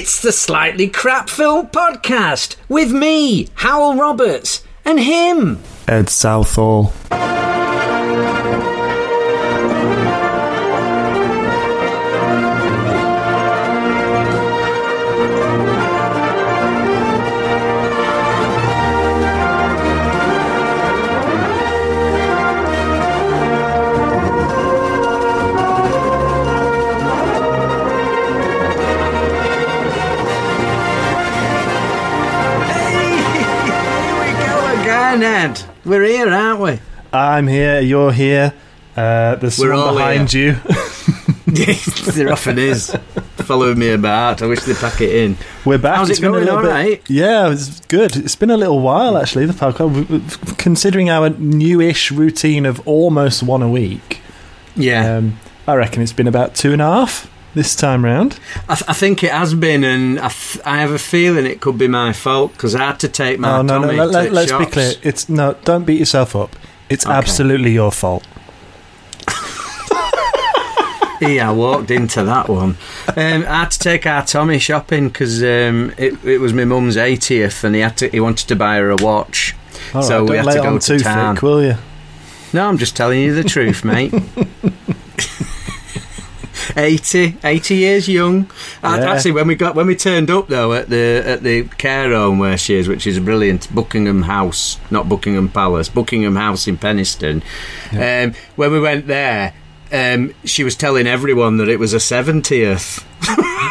[0.00, 5.58] It's the Slightly Crap Film Podcast with me, Hywel Roberts, and him.
[5.88, 6.92] Ed Southall.
[35.20, 35.62] Go again, Ed.
[35.84, 36.78] We're here, aren't we?
[37.12, 38.52] I'm here, you're here.
[38.96, 40.56] Uh, there's We're someone all behind you.
[41.46, 42.94] Yes, there often is.
[43.36, 44.42] Following me about.
[44.42, 45.36] I wish they'd pack it in.
[45.64, 45.96] We're back.
[45.96, 46.48] How's it been going?
[46.48, 47.02] All bit- right?
[47.10, 48.16] Yeah, it's good.
[48.16, 49.46] It's been a little while actually.
[49.46, 54.20] The podcast, considering our newish routine of almost one a week,
[54.76, 55.16] Yeah.
[55.16, 58.38] um, I reckon it's been about two and a half this time round.
[58.68, 60.28] I, th- I think it has been, and I,
[60.64, 63.62] have a feeling it could be my fault because I had to take my oh
[63.62, 63.86] no, no.
[63.88, 64.92] Tommy Let, us be clear.
[65.02, 65.54] It's no.
[65.64, 66.54] Don't beat yourself up.
[66.88, 67.14] It's Okay.
[67.14, 68.26] absolutely your fault.
[71.20, 72.76] Yeah, I walked into that one.
[73.08, 76.94] Um, I had to take our Tommy shopping because um, it, it was my mum's
[76.94, 78.08] 80th, and he had to.
[78.08, 79.52] He wanted to buy her a watch.
[79.94, 81.34] All So right, we don't had to go on to too town.
[81.34, 81.74] thick, will you?
[82.52, 84.14] No, I'm just telling you the truth, mate.
[86.76, 88.50] 80, 80 years young.
[88.82, 89.10] Yeah.
[89.12, 92.38] Actually, when we got when we turned up though at the at the care home
[92.38, 96.78] where she is, which is a brilliant Buckingham House, not Buckingham Palace, Buckingham House in
[96.78, 97.42] Penistone.
[97.92, 99.54] Um, when we went there,
[99.92, 103.04] um, she was telling everyone that it was a seventieth.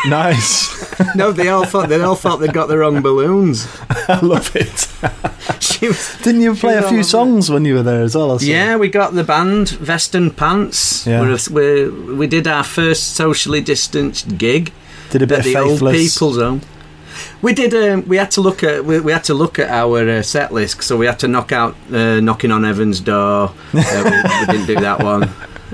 [0.07, 0.76] nice.
[1.15, 3.67] No, they all thought they all thought they'd got the wrong balloons.
[4.09, 4.87] I love it.
[5.59, 7.03] She was, Didn't you play a few over it.
[7.05, 8.37] songs when you were there as well?
[8.41, 11.05] Yeah, we got the band Vest and Pants.
[11.05, 11.37] Yeah.
[11.51, 14.71] We we did our first socially distanced gig
[15.11, 16.13] Did a bit at of the old faithless.
[16.15, 16.61] people's home.
[17.41, 17.73] We did.
[17.75, 18.85] Um, we had to look at.
[18.85, 21.51] We, we had to look at our uh, set list, so we had to knock
[21.51, 23.53] out uh, knocking on Evan's door.
[23.73, 25.23] Uh, we, we didn't do that one.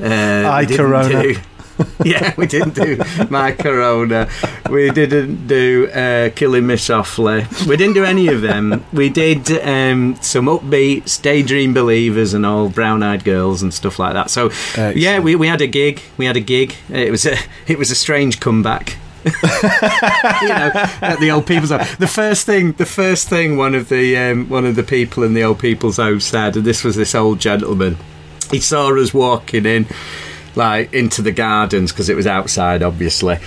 [0.01, 1.21] Uh, Aye, Corona.
[1.23, 1.35] do-
[2.03, 4.29] yeah, we didn't do my Corona.
[4.69, 7.45] We didn't do uh, Killing Me Softly.
[7.67, 8.85] We didn't do any of them.
[8.93, 14.13] We did um, some upbeat Daydream Believers and all Brown Eyed Girls and stuff like
[14.13, 14.29] that.
[14.29, 16.01] So yeah, we, we had a gig.
[16.17, 16.75] We had a gig.
[16.89, 18.97] It was a it was a strange comeback.
[19.25, 21.79] you know, at the old people's home.
[21.97, 25.33] The first thing, the first thing, one of the um, one of the people in
[25.33, 27.97] the old people's home said, and this was this old gentleman.
[28.51, 29.87] He saw us walking in,
[30.55, 33.39] like into the gardens because it was outside, obviously.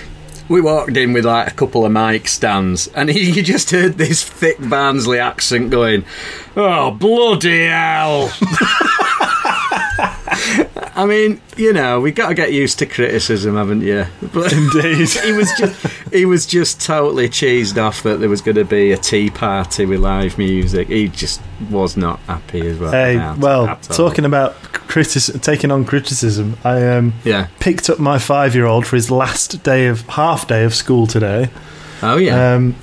[0.48, 4.22] We walked in with like a couple of mic stands, and he, just heard this
[4.22, 6.04] thick Barnsley accent going,
[6.56, 8.32] "Oh bloody hell!"
[10.96, 14.06] I mean, you know, we got to get used to criticism, haven't you?
[14.32, 15.08] But Indeed.
[15.24, 18.92] he was just he was just totally cheesed off that there was going to be
[18.92, 20.88] a tea party with live music.
[20.88, 21.40] He just
[21.70, 22.92] was not happy as well.
[22.92, 27.48] Hey, well, at talking about critis- taking on criticism, I um, yeah.
[27.60, 31.50] picked up my five-year-old for his last day of half day of school today,
[32.02, 32.54] Oh yeah.
[32.54, 32.76] um,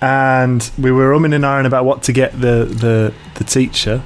[0.00, 4.02] and we were umming and ahhing about what to get the the, the teacher.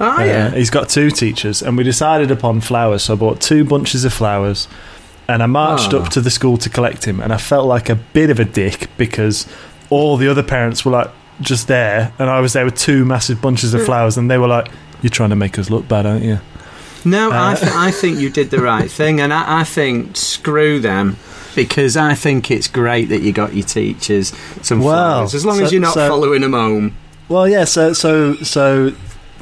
[0.00, 0.50] Oh Uh, yeah.
[0.50, 3.04] he's got two teachers, and we decided upon flowers.
[3.04, 4.66] So I bought two bunches of flowers,
[5.28, 5.98] and I marched Oh.
[6.00, 7.20] up to the school to collect him.
[7.20, 9.46] And I felt like a bit of a dick because
[9.90, 11.10] all the other parents were like
[11.40, 14.48] just there, and I was there with two massive bunches of flowers, and they were
[14.48, 14.68] like,
[15.02, 16.40] "You're trying to make us look bad, aren't you?"
[17.02, 20.16] No, I, Uh, th- I think you did the right thing, and I, I think
[20.18, 21.16] screw them
[21.54, 25.56] because I think it's great that you got your teachers some Well, flowers as long
[25.58, 26.92] so- as you're not so- following them home.
[27.30, 27.64] Well, yeah.
[27.64, 28.92] So, so, so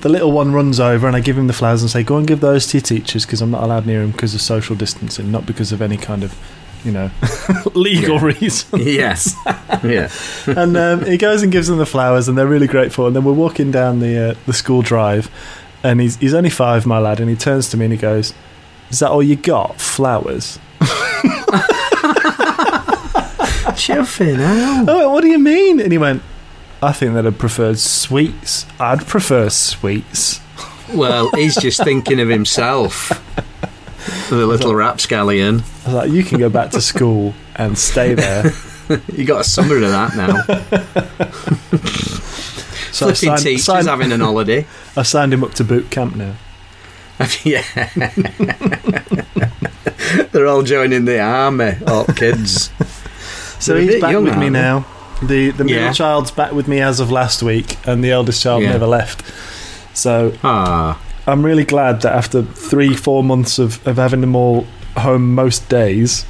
[0.00, 2.26] the little one runs over, and I give him the flowers and say, "Go and
[2.26, 5.30] give those to your teachers because I'm not allowed near him because of social distancing,
[5.30, 6.34] not because of any kind of."
[6.84, 7.10] You know,
[7.74, 8.24] legal Yeah.
[8.24, 8.78] reason.
[8.80, 9.34] yes.
[9.82, 10.08] yeah.
[10.46, 13.08] and um, he goes and gives them the flowers, and they're really grateful.
[13.08, 15.28] And then we're walking down the uh, the school drive,
[15.82, 18.32] and he's he's only five, my lad, and he turns to me and he goes,
[18.90, 19.80] "Is that all you got?
[19.80, 20.60] Flowers?"
[23.74, 24.38] Chuffing
[24.88, 26.22] oh, "What do you mean?" And he went,
[26.82, 28.66] "I think that I'd prefer sweets.
[28.80, 30.40] I'd prefer sweets."
[30.92, 33.10] Well, he's just thinking of himself.
[34.30, 35.60] The little rapscallion.
[35.84, 38.52] I was like, "You can go back to school and stay there."
[39.12, 41.28] You got a summer of that now.
[42.90, 44.66] So Flipping signed, teachers signed- having an holiday.
[44.96, 46.32] I signed him up to boot camp now.
[47.44, 47.62] yeah.
[50.32, 52.70] They're all joining the army, all kids.
[53.60, 54.86] So They're he's back young, with me now.
[55.22, 55.92] The the middle Yeah.
[55.92, 58.72] child's back with me as of last week, and the eldest child Yeah.
[58.72, 59.22] never left.
[59.94, 64.66] So Ah, I'm really glad that after three, four months of, of having them all
[64.96, 66.24] home most days,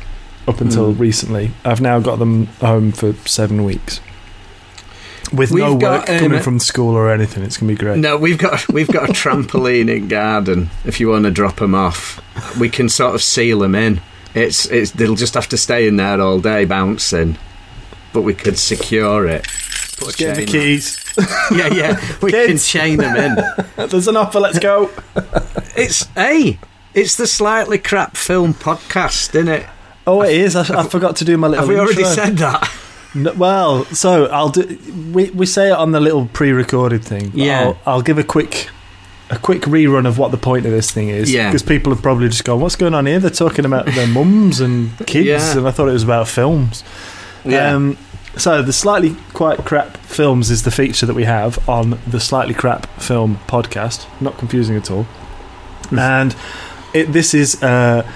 [0.46, 0.98] up until Mm.
[1.00, 1.50] recently.
[1.64, 4.00] I've now got them home for seven weeks.
[5.30, 7.98] With no We've work got, um, coming from school or anything, it's gonna be great.
[7.98, 10.70] No, we've got we've got a trampoline in the garden.
[10.86, 12.18] If you want to drop them off,
[12.58, 14.00] we can sort of seal them in.
[14.34, 17.36] It's it's they'll just have to stay in there all day bouncing,
[18.12, 19.46] but we could secure it.
[19.98, 20.96] Put a Get the keys.
[21.18, 21.26] on-
[21.58, 23.36] Yeah, yeah, we can chain them in.
[23.88, 24.40] There's an offer.
[24.40, 24.90] Let's go.
[25.76, 26.58] It's hey,
[26.92, 29.64] it's the slightly crap film podcast, isn't it?
[30.08, 30.56] Oh, it is.
[30.56, 31.64] I, I forgot to do my little.
[31.66, 32.14] Have we already intro.
[32.14, 32.68] said that?
[33.14, 34.76] No, well, so I'll do.
[35.14, 37.30] We we say it on the little pre-recorded thing.
[37.32, 37.60] Yeah.
[37.60, 38.70] I'll, I'll give a quick
[39.30, 41.32] a quick rerun of what the point of this thing is.
[41.32, 41.48] Yeah.
[41.48, 44.58] Because people have probably just gone, "What's going on here?" They're talking about their mums
[44.58, 45.58] and kids, Yeah.
[45.58, 46.82] and I thought it was about films.
[47.74, 47.96] Um,
[48.36, 52.54] so the slightly quite crap films is the feature that we have on the slightly
[52.54, 54.06] crap film podcast.
[54.20, 55.04] Not confusing at all.
[55.88, 55.98] Hmm.
[55.98, 56.36] and
[56.92, 58.06] it, this is uh,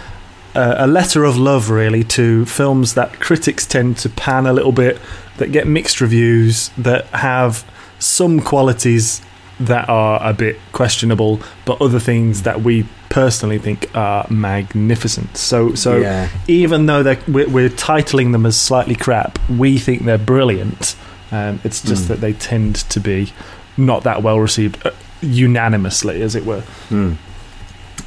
[0.54, 4.72] a, a letter of love, really, to films that critics tend to pan a little
[4.72, 4.98] bit,
[5.38, 7.64] that get mixed reviews, that have
[7.98, 9.22] some qualities
[9.66, 15.36] that are a bit questionable, but other things that we personally think are magnificent.
[15.36, 16.28] So, so yeah.
[16.48, 20.96] even though they're, we're, we're titling them as slightly crap, we think they're brilliant.
[21.30, 22.08] Um, it's just Mm.
[22.08, 23.32] that they tend to be
[23.76, 24.90] not that well received uh,
[25.22, 26.62] unanimously, as it were.
[26.90, 27.16] Mm.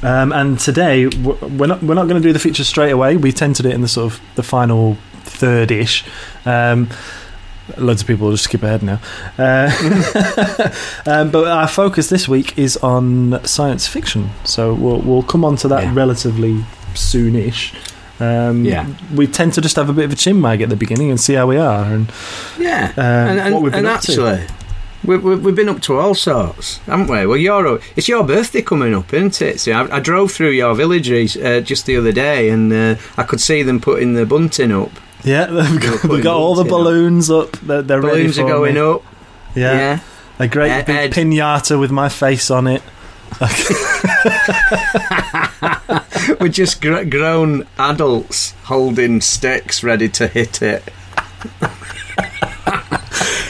[0.02, 3.16] Um, and today we're not we're not going to do the feature straight away.
[3.16, 6.04] We tented it in the sort of the final third ish.
[6.44, 6.88] Um,
[7.76, 9.00] loads of people will just skip ahead now.
[9.38, 9.70] Uh,
[11.06, 15.56] um, but our focus this week is on science fiction, so we'll we'll come on
[15.56, 15.94] to that Yeah.
[15.94, 16.64] relatively
[16.94, 17.74] soonish.
[18.18, 18.86] Um, Yeah.
[19.14, 21.20] we tend to just have a bit of a chin wag at the beginning and
[21.20, 22.10] see how we are and
[22.58, 22.92] Yeah.
[22.96, 24.26] uh, and and, what we've been and up to.
[24.26, 24.46] actually,
[25.04, 27.26] we, we, we've been up to all sorts, haven't we?
[27.26, 29.60] Well, your it's your birthday coming up, isn't it?
[29.60, 33.22] See, I, I drove through your villages uh, just the other day, and uh, I
[33.24, 34.90] could see them putting the bunting up.
[35.26, 37.52] Yeah, we've got, we've got all the balloons up.
[37.58, 38.80] They're, they're Balloons are going me.
[38.80, 39.02] up.
[39.54, 39.72] Yeah.
[39.74, 40.00] Yeah.
[40.38, 41.12] a great Ed- big Ed.
[41.12, 42.82] pinata with my face on it.
[46.40, 50.84] We're just gr- grown adults holding sticks ready to hit it.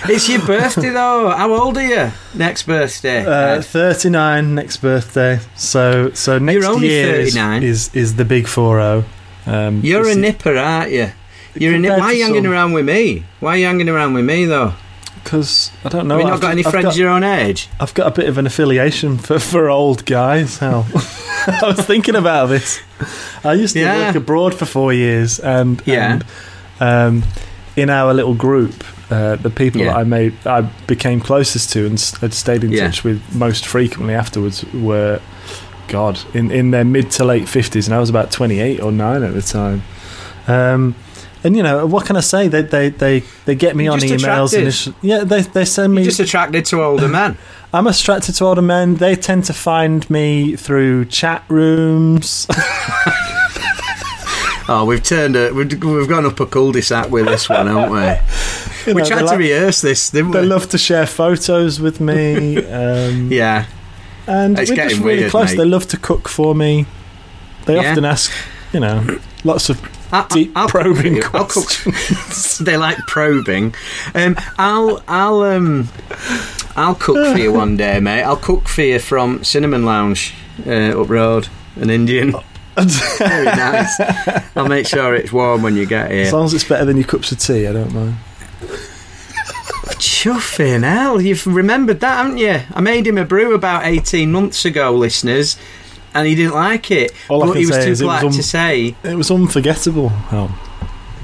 [0.09, 1.31] it's your birthday though.
[1.31, 2.11] How old are you?
[2.35, 3.25] Next birthday.
[3.27, 5.41] Uh, Thirty nine next birthday.
[5.57, 7.63] So so next year is, 39.
[7.63, 9.05] is is the big four zero.
[9.47, 11.11] Um, You're a nipper, aren't you?
[11.61, 11.83] You're in.
[11.83, 13.25] Compared Why are you hanging some- around with me?
[13.41, 14.75] Why are you hanging around with me though?
[15.23, 16.15] Because I don't know.
[16.19, 17.69] Have you not I've, got any friends got, your own age?
[17.81, 20.59] I've got a bit of an affiliation for, for old guys.
[20.59, 22.81] Hell, I was thinking about this.
[23.43, 24.07] I used to Yeah.
[24.07, 26.13] work abroad for four years, and Yeah.
[26.13, 26.25] and,
[26.79, 27.25] um,
[27.75, 29.89] in our little group, uh, the people Yeah.
[29.89, 32.85] that I made, I became closest to and had stayed in Yeah.
[32.87, 35.19] touch with most frequently afterwards were,
[35.89, 38.93] God, in in their mid to late fifties, and I was about twenty eight or
[38.93, 39.83] nine at the time.
[40.47, 40.95] Um,
[41.45, 42.49] and you know what can I say?
[42.49, 44.59] They they they, they get me You're on just emails.
[44.59, 46.03] initially- yeah, they they send me.
[46.03, 47.37] You're just attracted to older men.
[47.75, 48.95] I'm attracted to older men.
[48.97, 52.47] They tend to find me through chat rooms.
[54.69, 58.01] Oh, we've turned a, we've, we've gone up a cul-de-sac with this one, haven't we?
[58.91, 60.39] You we know, tried to like- rehearse this, didn't we?
[60.41, 62.57] They love to share photos with me.
[62.73, 63.67] Um, yeah.
[64.27, 65.51] And It's we're just getting really weird, close.
[65.51, 65.59] mate.
[65.59, 66.87] They love to cook for me.
[67.67, 67.91] They Yeah.
[67.91, 68.33] often ask,
[68.73, 69.81] you know, lots of
[70.13, 71.21] I, deep I'll probing.
[71.23, 72.59] Questions.
[72.65, 73.75] they like probing.
[74.15, 75.89] Um, I'll I'll um
[76.77, 78.23] I'll cook for you one day, mate.
[78.23, 80.35] I'll cook for you from Cinnamon Lounge
[80.67, 82.33] uh, up road, an Indian.
[83.19, 83.99] Very nice.
[84.55, 86.27] I'll make sure it's warm when you get here.
[86.27, 88.17] As long as it's better than your cups of tea, I don't mind.
[89.99, 92.61] Chuffing hell, you've remembered that, haven't you?
[92.75, 95.57] I made him a brew about eighteen months ago, listeners,
[96.17, 97.13] and he didn't like it.
[97.29, 100.11] All I but he was too is it was un- to say, It was unforgettable.
[100.33, 100.51] Oh.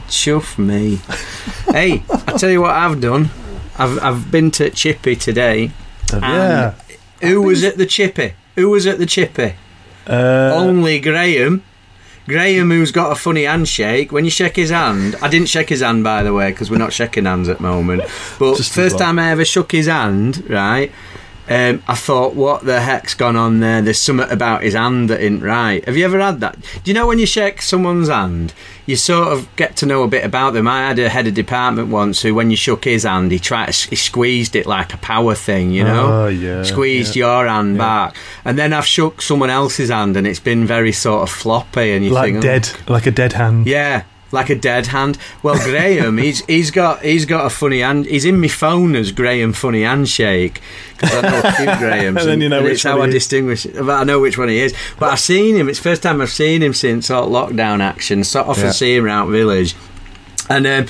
[0.09, 1.01] "Chuff me."
[1.71, 3.31] hey, I tell you what I've done.
[3.79, 5.71] I've I've been to Chippy today.
[6.13, 6.75] yeah.
[7.23, 8.35] Who was at the Chippy?
[8.57, 9.55] Who was at the Chippy?
[10.07, 11.63] Uh, Only Graham.
[12.29, 14.13] Graham, who's got a funny handshake.
[14.13, 16.79] When you shake his hand, I didn't shake his hand by the way because we're
[16.79, 18.03] not shaking hands at the moment.
[18.39, 20.93] But Just first time I ever shook his hand, right?
[21.53, 23.83] Um, I thought, what the heck's gone on there?
[23.83, 25.85] There's something about his hand that isn't right.
[25.85, 26.59] Have you ever had that?
[26.61, 28.55] Do you know when you shake someone's hand,
[28.87, 30.67] you sort of get to know a bit about them?
[30.67, 33.75] I had a head of department once who, when you shook his hand, he tried,
[33.75, 36.63] he squeezed it like a power thing, you know Oh, yeah.
[36.63, 37.27] squeezed yeah.
[37.27, 37.83] your hand Yeah.
[37.83, 41.93] back, and then I've shook someone else's hand, and it's been very sort of floppy,
[41.93, 43.67] and you Like think, oh, dead, like a dead hand.
[43.67, 45.19] yeah, like a dead hand.
[45.43, 48.07] Well, Graham, he's he's got he's got a funny hand.
[48.07, 50.61] He's in my phone as Graham Funny Handshake
[50.97, 53.07] because I know a few Grahams, And then you know and which it's how I
[53.07, 53.15] is.
[53.15, 53.65] distinguish.
[53.67, 54.75] But I know which one he is.
[54.99, 55.69] But I've seen him.
[55.69, 58.25] It's the first time I've seen him since sort of lockdown action.
[58.25, 58.71] So often Yeah.
[58.73, 59.77] see him around village,
[60.49, 60.87] and um,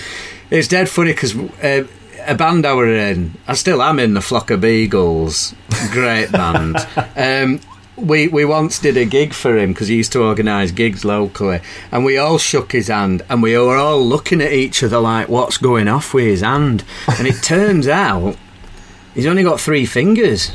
[0.51, 1.37] it's dead funny because.
[1.37, 1.85] Uh,
[2.25, 5.57] a band I were in, I still am in the Flock of Beagles,
[5.91, 6.77] great band.
[7.17, 7.59] um,
[7.97, 11.61] we we once did a gig for him because he used to organise gigs locally,
[11.91, 15.29] and we all shook his hand, and we were all looking at each other like,
[15.29, 16.85] "What's going off with his hand?"
[17.19, 18.37] And it turns out
[19.15, 20.53] he's only got three fingers.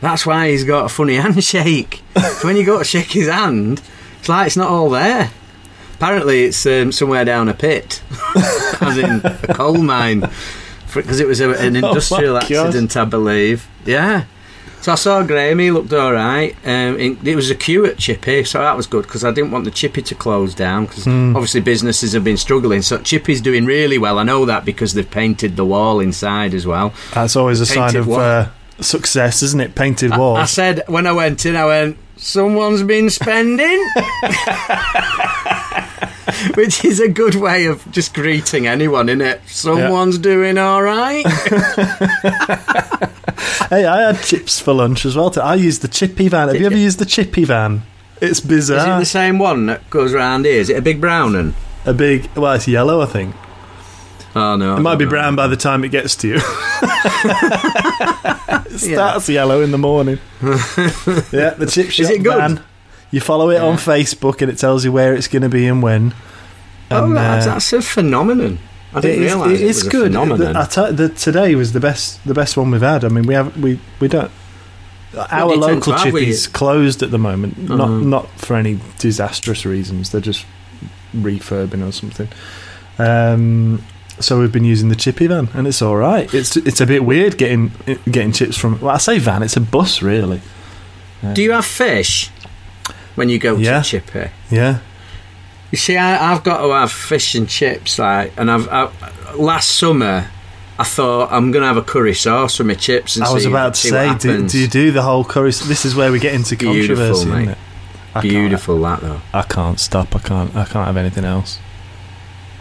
[0.00, 2.02] That's why he's got a funny handshake.
[2.14, 3.80] so when you go to shake his hand,
[4.20, 5.30] it's like it's not all there.
[5.94, 8.02] Apparently, it's um, somewhere down a pit,
[8.82, 10.28] as in a coal mine,
[10.92, 12.42] because it was a, an Oh industrial God.
[12.42, 13.66] accident, I believe.
[13.86, 14.24] Yeah.
[14.82, 15.58] So I saw Graham.
[15.58, 16.54] He looked all right.
[16.64, 19.50] Um, it, it was a queue at Chippy, so that was good because I didn't
[19.50, 21.34] want the Chippy to close down because Hmm.
[21.34, 22.82] obviously businesses have been struggling.
[22.82, 24.18] So Chippy's doing really well.
[24.20, 26.92] I know that because they've painted the wall inside as well.
[27.14, 28.48] That's always a sign of uh,
[28.80, 29.74] success, isn't it?
[29.74, 30.38] Painted I- walls.
[30.38, 33.84] I, said when I went in, I went, "Someone's been spending,"
[36.54, 39.40] which is a good way of just greeting anyone, is it?
[39.46, 41.24] Someone's doing all right.
[43.70, 45.32] Hey, I had chips for lunch as well.
[45.42, 46.48] I used the chippy van.
[46.48, 47.82] Have you ever used the chippy van?
[48.20, 48.78] It's bizarre.
[48.78, 50.60] Is it the same one that goes round here?
[50.60, 51.54] Is it a big brown one?
[51.84, 53.34] A big, well, it's yellow, I think.
[54.34, 55.10] Oh no, It I might be know.
[55.10, 56.34] brown by the time it gets to you.
[56.40, 56.42] it
[58.82, 58.94] Yeah.
[58.94, 60.18] starts yellow in the morning.
[60.42, 62.36] yeah, the chip shop Is it good?
[62.36, 62.62] van.
[63.10, 65.82] You follow it on Facebook and it tells you where it's going to be and
[65.82, 66.14] when.
[66.90, 68.58] Oh, And, that's, uh, that's a phenomenon.
[68.96, 70.12] I didn't is, realise it it is good.
[70.12, 73.04] The, I the, today was the best, the best one we've had.
[73.04, 74.30] I mean, we have we we don't.
[75.30, 78.06] Our do local with chippies closed at the moment, not Mhm.
[78.06, 80.10] not for any disastrous reasons.
[80.10, 80.44] They're just
[81.14, 82.28] refurbing or something.
[82.98, 83.82] Um,
[84.18, 86.32] so we've been using the chippy van, and it's all right.
[86.34, 87.72] It's it's a bit weird getting
[88.10, 88.80] getting chips from.
[88.80, 90.40] Well, I say van, it's a bus, really.
[91.34, 92.30] Do you have fish
[93.14, 93.80] when you go Yeah.
[93.82, 94.30] to Chippy?
[94.50, 94.78] Yeah,
[95.70, 98.90] You see, I, I've got to have fish and chips, like, and I've I,
[99.34, 100.30] last summer
[100.78, 103.16] I thought I'm going to have a curry sauce with my chips.
[103.16, 105.50] And I was see- about to say, do, do you do the whole curry?
[105.50, 107.58] This is where we get into Beautiful, controversy, it?
[108.22, 109.20] Beautiful that though.
[109.32, 110.14] I can't stop.
[110.14, 110.54] I can't.
[110.54, 111.58] I can't have anything else.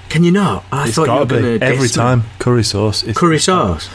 [0.09, 0.65] Can you not?
[0.71, 3.03] I it's thought you got were to going be to every time curry sauce.
[3.15, 3.89] Curry sauce.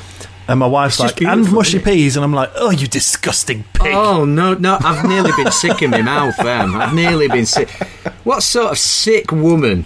[0.49, 3.95] And my wife's like, and mushy peas, and I'm like, oh, you disgusting pig.
[3.95, 4.79] Oh no, no!
[4.81, 6.37] I've nearly been sick in my mouth.
[6.39, 7.71] Then I've nearly been sick.
[8.25, 9.85] What sort of sick woman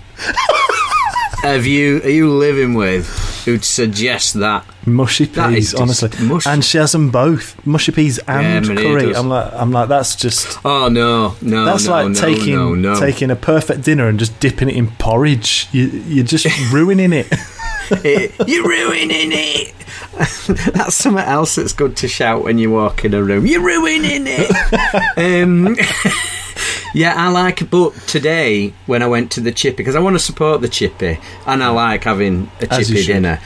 [1.43, 3.07] have you are you living with
[3.45, 4.65] who'd suggest that?
[4.87, 6.11] mushy peas, just honestly.
[6.27, 6.47] mush.
[6.47, 9.15] And she has them both, mushy peas and Yeah, curry.
[9.15, 10.59] I'm like, I'm like, that's just.
[10.65, 13.01] Oh no, no, That's no, like no, taking no, no.
[13.01, 15.69] taking a perfect dinner and just dipping it in porridge.
[15.73, 17.29] You, you're just ruining it.
[17.91, 18.33] it.
[18.49, 19.75] You're ruining it.
[20.75, 23.47] that's something else that's good to shout when you walk in a room.
[23.47, 24.51] You're ruining it.
[25.19, 25.77] um,
[26.95, 27.69] yeah, I like.
[27.69, 31.19] But today, when I went to the chippy, because I want to support the chippy,
[31.47, 33.13] and I like having a As you chippy should.
[33.13, 33.41] dinner.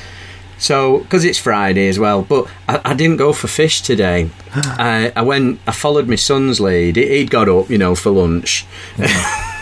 [0.60, 4.30] So, because it's Friday as well, but I, I didn't go for fish today.
[4.54, 5.60] I, I went.
[5.66, 6.96] I followed my son's lead.
[6.96, 8.66] He, he'd got up, you know, for lunch.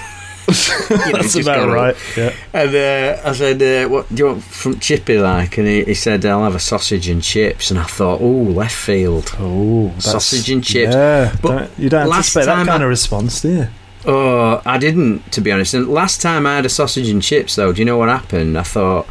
[0.49, 1.97] You know, That's about right.
[2.17, 2.33] Yeah.
[2.53, 5.95] And uh, I said, uh, "What do you want from Chippy like?" And he, he
[5.95, 8.27] said, "I'll have a sausage and chips." And I thought, "Oh,
[8.61, 10.95] left field." Oh, Sausage and chips.
[10.95, 13.67] Yeah, But don't, you don't last anticipate that kind I- of response, do you?
[14.09, 15.75] Oh, I didn't, to be honest.
[15.75, 18.57] And last time I had a sausage and chips, though, do you know what happened?
[18.57, 19.09] I thought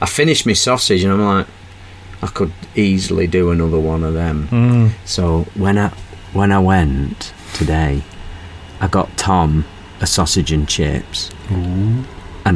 [0.00, 1.46] I finished my sausage, and I'm like,
[2.22, 4.48] I could easily do another one of them.
[4.50, 4.90] Mm.
[5.04, 5.88] So when I
[6.32, 8.02] when I went today,
[8.80, 9.66] I got Tom
[10.00, 12.06] a sausage and chips, and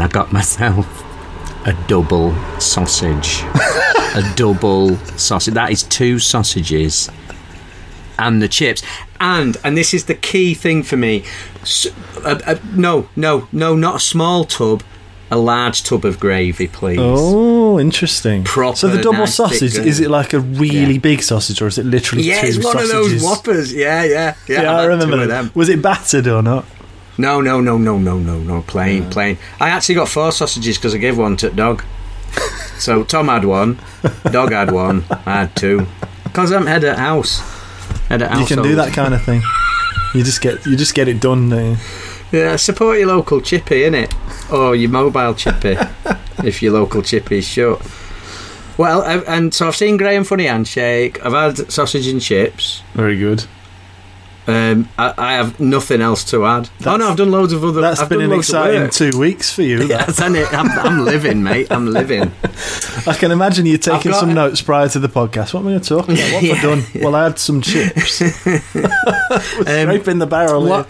[0.03, 0.87] I got myself
[1.67, 3.43] a double sausage.
[4.15, 5.55] a double sausage.
[5.55, 7.09] That is two sausages
[8.19, 8.83] and the chips.
[9.21, 11.25] And and this is the key thing for me.
[11.63, 11.87] S
[12.25, 14.83] uh, uh, no, no, no, not a small tub.
[15.31, 16.99] A large tub of gravy, please.
[17.01, 18.45] Oh, interesting.
[18.45, 20.99] Proper so the double nice sausage is it like a really Yeah.
[20.99, 22.93] big sausage or is it literally yeah, two it's one sausages?
[22.93, 23.73] of those whoppers.
[23.73, 24.63] Yeah, yeah, yeah.
[24.63, 25.51] Yeah, I remember them.
[25.55, 26.67] Was it battered or not?
[27.19, 28.63] No, no, no, no, no, no, no.
[28.63, 29.39] Plain, plain.
[29.61, 31.83] I actually got four sausages because I gave one to dog.
[32.79, 33.79] so Tom had one,
[34.31, 35.87] dog had one, I had two.
[36.25, 37.41] Because I'm head at house.
[38.09, 39.43] Head at You can do that kind of thing.
[40.15, 41.51] You just get you just get it done.
[41.51, 41.77] don't you?
[42.33, 44.11] Yeah, support your local chippy, innit?
[44.51, 45.77] Or your mobile chippy,
[46.45, 47.81] if your local chippy is shut.
[48.79, 51.23] Well, I- and so I've seen Graham Funny Handshake.
[51.25, 52.83] I've had sausage and chips.
[52.95, 53.45] Very good.
[54.45, 56.69] Um, I, I have nothing else to add.
[56.85, 57.81] oh no, I've done loads of other.
[57.81, 59.87] That's I've been an exciting two weeks for you.
[59.87, 60.53] That's it.
[60.53, 61.69] I'm, I'm living, mate.
[61.71, 62.33] I'm living.
[63.07, 65.55] I can imagine you taking got- some notes prior to the podcast.
[65.55, 66.19] What am I going to talk about?
[66.19, 66.63] What have I Yeah.
[66.63, 66.85] done?
[67.03, 68.15] Well, I had some chips.
[69.63, 70.65] Scraping the barrel.
[70.67, 70.87] What?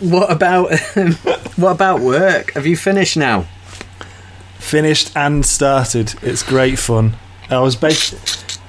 [0.00, 0.70] What about?
[0.96, 1.12] Um,
[1.56, 2.52] what about work?
[2.54, 3.46] Have you finished now?
[4.58, 6.14] Finished and started.
[6.22, 7.16] It's great fun.
[7.50, 8.12] I was bas-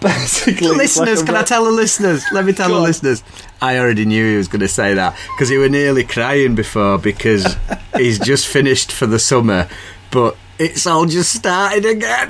[0.01, 0.53] basically.
[0.67, 2.23] it's like listeners, can I tell the listeners?
[2.31, 3.23] Let me tell the listeners.
[3.61, 6.97] I already knew he was going to say that because he were nearly crying before
[6.97, 7.55] because
[7.97, 9.67] he's just finished for the summer,
[10.11, 12.29] but it's all just started again.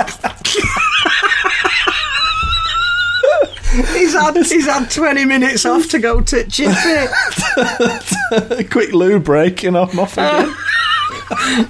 [3.94, 6.72] he's had he's had twenty minutes off to go to Chippy.
[8.32, 10.56] a quick loo break and I'm off again.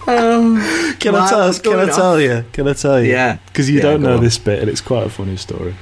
[0.08, 0.56] Um,
[1.00, 1.54] can I tell?
[1.54, 2.46] Can I tell you?
[2.54, 3.12] Can I tell you?
[3.12, 3.38] Yeah.
[3.48, 4.24] Because you Yeah, don't know on.
[4.24, 5.76] this bit, and it's quite a funny story.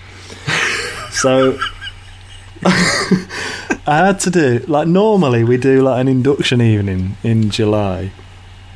[1.12, 1.60] so.
[3.88, 8.12] I had to do like normally we do like an induction evening in July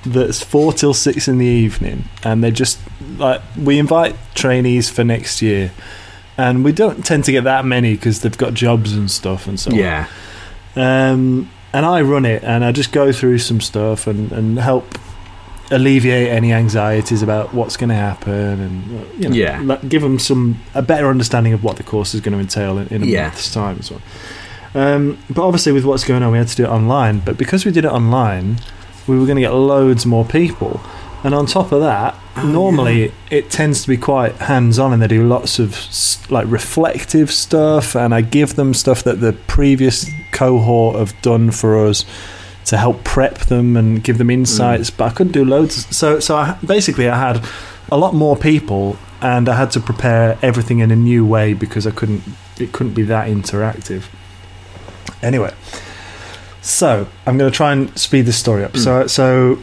[0.05, 2.79] that's four till six in the evening and they just
[3.17, 5.71] like we invite trainees for next year
[6.37, 9.59] and we don't tend to get that many because they've got jobs and stuff and
[9.59, 9.77] so on.
[9.77, 10.07] Yeah,
[10.75, 14.97] Um, and I run it, and I just go through some stuff and, and help
[15.69, 19.77] alleviate any anxieties about what's going to happen, and you know, Yeah.
[19.87, 22.87] give them some a better understanding of what the course is going to entail in,
[22.87, 23.23] in a Yeah.
[23.27, 24.03] month's time and so well.
[24.73, 27.19] Um, but obviously, with what's going on, we had to do it online.
[27.19, 28.57] But because we did it online,
[29.07, 30.81] we were going to get loads more people.
[31.23, 35.07] And on top of that, Oh, normally it tends to be quite hands-on, and they
[35.07, 35.77] do lots of
[36.31, 37.95] like reflective stuff.
[37.95, 42.05] And I give them stuff that the previous cohort have done for us
[42.65, 44.89] to help prep them and give them insights.
[44.89, 47.45] But I couldn't do loads, so so I, basically I had
[47.91, 51.85] a lot more people, and I had to prepare everything in a new way because
[51.85, 52.23] I couldn't.
[52.57, 54.03] It couldn't be that interactive.
[55.23, 55.53] Anyway,
[56.61, 58.75] so I'm going to try and speed this story up.
[58.77, 59.59] So so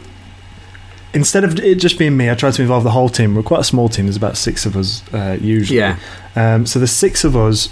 [1.13, 3.35] instead of it just being me, I tried to involve the whole team.
[3.35, 4.05] We're quite a small team.
[4.05, 5.79] There's about six of us uh, usually.
[5.79, 5.97] yeah,
[6.35, 7.69] Um, so the six of us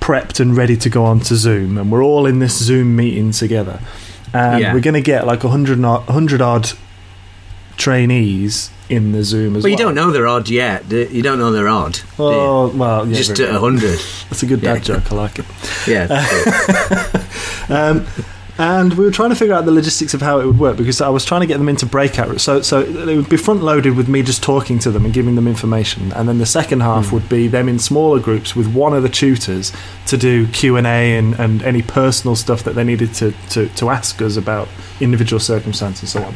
[0.00, 3.30] prepped and ready to go on to Zoom, and we're all in this Zoom meeting
[3.32, 3.80] together.
[4.32, 4.74] And Yeah.
[4.74, 6.70] we're going to get like a hundred odd, hundred odd
[7.76, 9.70] trainees in the Zoom as but well.
[9.70, 10.88] you don't know they're odd yet.
[10.88, 11.92] do- You don't know they're odd.
[11.94, 12.04] do you?
[12.18, 13.98] Oh well, yeah, just very at a hundred.
[14.30, 14.96] That's a good dad Yeah.
[15.00, 15.12] joke.
[15.12, 15.44] I like it.
[15.86, 16.06] Yeah,
[17.68, 18.06] Um,
[18.60, 21.00] and we were trying to figure out the logistics of how it would work because
[21.00, 22.26] I was trying to get them into breakout.
[22.28, 22.42] rooms.
[22.42, 25.36] So, so it would be front loaded with me just talking to them and giving
[25.36, 28.94] them information, and then the second half would be them in smaller groups with one
[28.94, 29.70] of the tutors
[30.06, 33.68] to do Q and A and and any personal stuff that they needed to, to
[33.68, 34.66] to ask us about
[35.00, 36.28] individual circumstances and so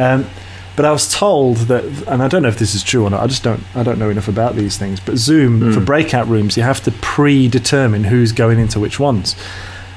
[0.00, 0.22] on.
[0.22, 0.30] Um,
[0.78, 3.20] but I was told that, and I don't know if this is true or not.
[3.20, 3.60] I just don't.
[3.74, 5.00] I don't know enough about these things.
[5.00, 5.84] But Zoom for hmm.
[5.84, 9.34] breakout rooms, you have to predetermine who's going into which ones.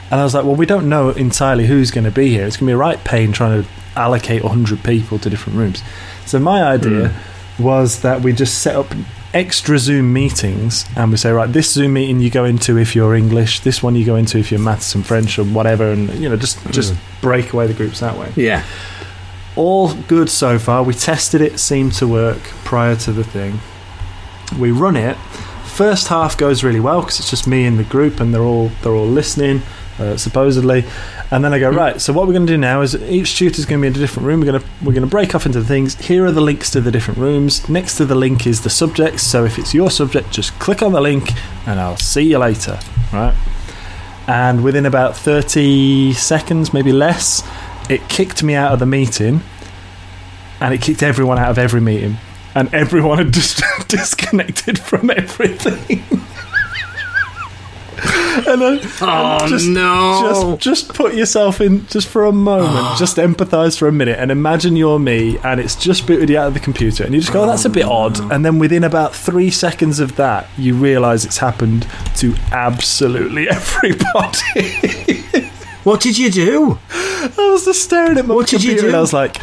[0.09, 2.47] And I was like, well, we don't know entirely who's going to be here.
[2.47, 5.83] It's going to be a right pain trying to allocate 100 people to different rooms.
[6.25, 7.63] So my idea hmm.
[7.63, 8.87] was that we just set up
[9.35, 13.13] extra Zoom meetings and we say, right, this Zoom meeting you go into if you're
[13.13, 16.27] English, this one you go into if you're maths and French or whatever, and you
[16.27, 17.21] know, just just hmm.
[17.21, 18.31] break away the groups that way.
[18.35, 18.65] yeah.
[19.55, 20.83] All good so far.
[20.83, 23.59] We tested it, seemed to work prior to the thing.
[24.59, 25.17] We run it.
[25.65, 28.69] First half goes really well because it's just me and the group, and they're all
[28.81, 29.61] they're all listening,
[29.99, 30.83] uh, supposedly.
[31.31, 32.01] And then I go right.
[32.01, 33.97] So what we're going to do now is each tutor's going to be in a
[33.97, 34.41] different room.
[34.41, 35.95] We're going to we're going to break off into things.
[35.95, 37.67] Here are the links to the different rooms.
[37.69, 39.21] Next to the link is the subject.
[39.21, 41.31] So if it's your subject, just click on the link,
[41.65, 42.79] and I'll see you later.
[43.13, 43.35] Right.
[44.27, 47.43] And within about thirty seconds, maybe less,
[47.91, 49.41] it kicked me out of the meeting
[50.59, 52.17] and it kicked everyone out of every meeting
[52.55, 56.03] and everyone had just disconnected from everything.
[58.33, 60.57] And then Oh just, no!
[60.57, 64.31] just just put yourself in just for a moment just empathize for a minute and
[64.31, 67.33] imagine you're me and it's just booted you out of the computer and you just
[67.33, 68.31] go oh, that's a bit oh, odd.
[68.31, 75.20] and then within about three seconds of that you realize it's happened to absolutely everybody
[75.83, 76.77] what did you do?
[76.93, 78.97] I was just staring at my What did you computer and do?
[78.97, 79.37] I was like,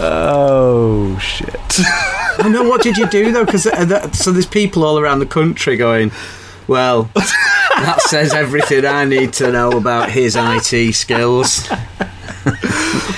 [0.00, 1.80] oh shit.
[2.38, 2.64] I know.
[2.68, 3.44] What did you do though?
[3.44, 6.10] Because uh, so there's people all around the country going.
[6.66, 11.68] Well, that says everything I need to know about his IT skills.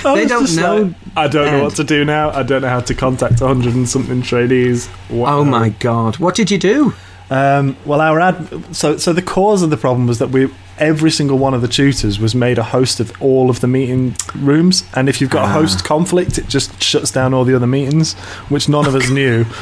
[0.03, 2.29] They don't know, like, I don't know what to do now.
[2.31, 4.87] I don't know how to contact 100 and something trainees.
[5.09, 6.17] What- Oh my god!
[6.17, 6.93] What did you do?
[7.29, 8.75] Um, well, our ad.
[8.75, 11.67] So, so the cause of the problem was that we every single one of the
[11.67, 15.45] tutors was made a host of all of the meeting rooms, and if you've got
[15.45, 15.53] a Ah.
[15.53, 18.13] host conflict, it just shuts down all the other meetings,
[18.49, 19.43] which none of us knew.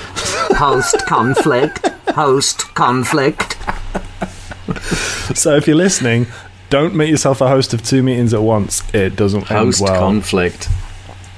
[0.58, 1.88] Host conflict.
[2.10, 3.58] Host conflict.
[5.36, 6.28] So, if you're listening,
[6.70, 8.82] don't make yourself a host of two meetings at once.
[8.94, 10.00] It doesn't Host end well.
[10.00, 10.70] conflict.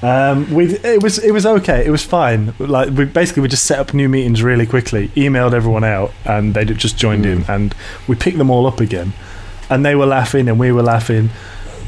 [0.00, 1.84] Um, we it was it was okay.
[1.84, 2.54] It was fine.
[2.60, 6.54] Like we basically we just set up new meetings really quickly, emailed everyone out, and
[6.54, 7.48] they just joined in, Mm.
[7.48, 7.74] and
[8.06, 9.12] we picked them all up again,
[9.68, 11.30] and they were laughing and we were laughing.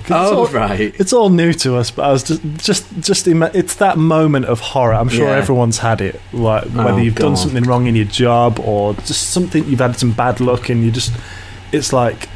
[0.06, 0.92] 'Cause it's Oh, all- right.
[0.98, 4.46] It's all new to us, but I was just just just ima- it's that moment
[4.46, 4.94] of horror.
[4.94, 5.36] I'm sure Yeah.
[5.36, 6.20] everyone's had it.
[6.32, 9.96] Like whether Oh, you've done something wrong in your job or just something you've had
[9.98, 11.12] some bad luck, and you just
[11.70, 12.28] it's like.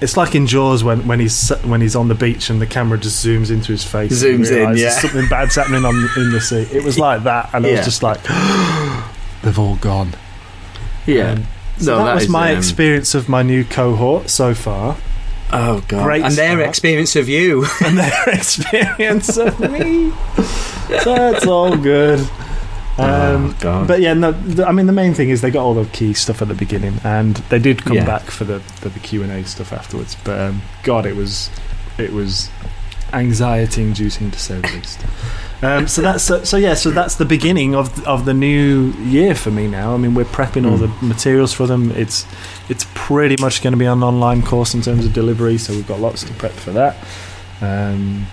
[0.00, 2.98] It's like in Jaws when, when he's when he's on the beach and the camera
[2.98, 4.12] just zooms into his face.
[4.12, 4.90] Zooms in, yeah.
[4.90, 6.66] something bad's happening on in the sea.
[6.70, 7.76] It was like that, and I Yeah.
[7.78, 8.22] was just like,
[9.42, 10.12] they've all gone.
[11.06, 11.30] Yeah.
[11.32, 11.44] Um,
[11.78, 14.96] so No, that, that was is, my um, experience of my new cohort so far,
[15.52, 16.04] Oh god.
[16.04, 16.68] Great and their start.
[16.68, 17.64] experience of you.
[17.84, 20.12] and their experience of me.
[21.02, 22.20] So it's all good.
[22.98, 23.84] Um, oh.
[23.86, 24.32] But yeah, no.
[24.32, 26.54] The, I mean, the main thing is they got all the key stuff at the
[26.54, 28.06] beginning, and they did come Yeah.
[28.06, 30.16] back for the for the Q and A stuff afterwards.
[30.24, 31.50] But um, God, it was
[31.98, 32.48] it was
[33.12, 35.00] anxiety-inducing to say the least.
[35.62, 36.74] Um, so that's so, so yeah.
[36.74, 39.94] So that's the beginning of of the new year for me now.
[39.94, 41.00] I mean, we're prepping all Mm.
[41.00, 41.90] the materials for them.
[41.92, 42.26] It's
[42.68, 45.86] it's pretty much going to be an online course in terms of delivery, so we've
[45.88, 46.96] got lots to prep for that.
[47.62, 48.26] Um,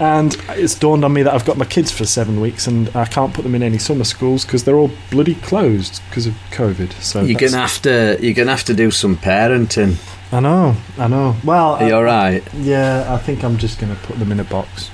[0.00, 3.04] and it's dawned on me that I've got my kids for seven weeks, and I
[3.06, 6.92] can't put them in any summer schools because they're all bloody closed because of COVID.
[7.02, 8.18] So you're gonna have to.
[8.20, 9.96] You're gonna have to do some parenting.
[10.32, 11.36] I know, I know.
[11.44, 12.42] Well, Are you I- all right?
[12.54, 14.90] yeah, I think I'm just going to put them in a box.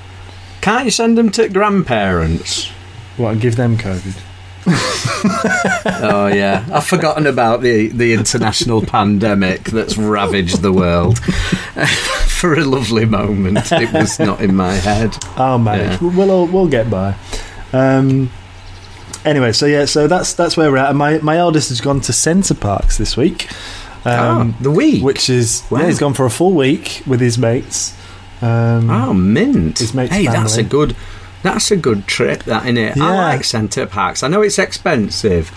[0.60, 2.68] Can't you send them to grandparents?
[3.16, 4.14] What and give them COVID?
[4.66, 11.18] oh yeah, I've forgotten about the the international pandemic that's ravaged the world.
[12.28, 15.16] For a lovely moment, it was not in my head.
[15.36, 15.78] Oh man.
[16.02, 16.16] Yeah.
[16.16, 17.14] We'll all, we'll get by.
[17.72, 18.30] Um,
[19.24, 20.90] anyway, so yeah, so that's that's where we're at.
[20.90, 23.50] And my my eldest has gone to Center Parcs this week,
[24.04, 25.02] um, oh, the week.
[25.02, 25.80] which is Wow.
[25.80, 27.96] yeah, he's gone for a full week with his mates.
[28.40, 29.78] Um, oh, mint.
[29.78, 30.96] His mate's hey, that's a good.
[31.42, 32.44] That's a good trip.
[32.44, 32.96] That in it.
[32.98, 34.22] I like Center Parcs.
[34.22, 35.50] I know it's expensive,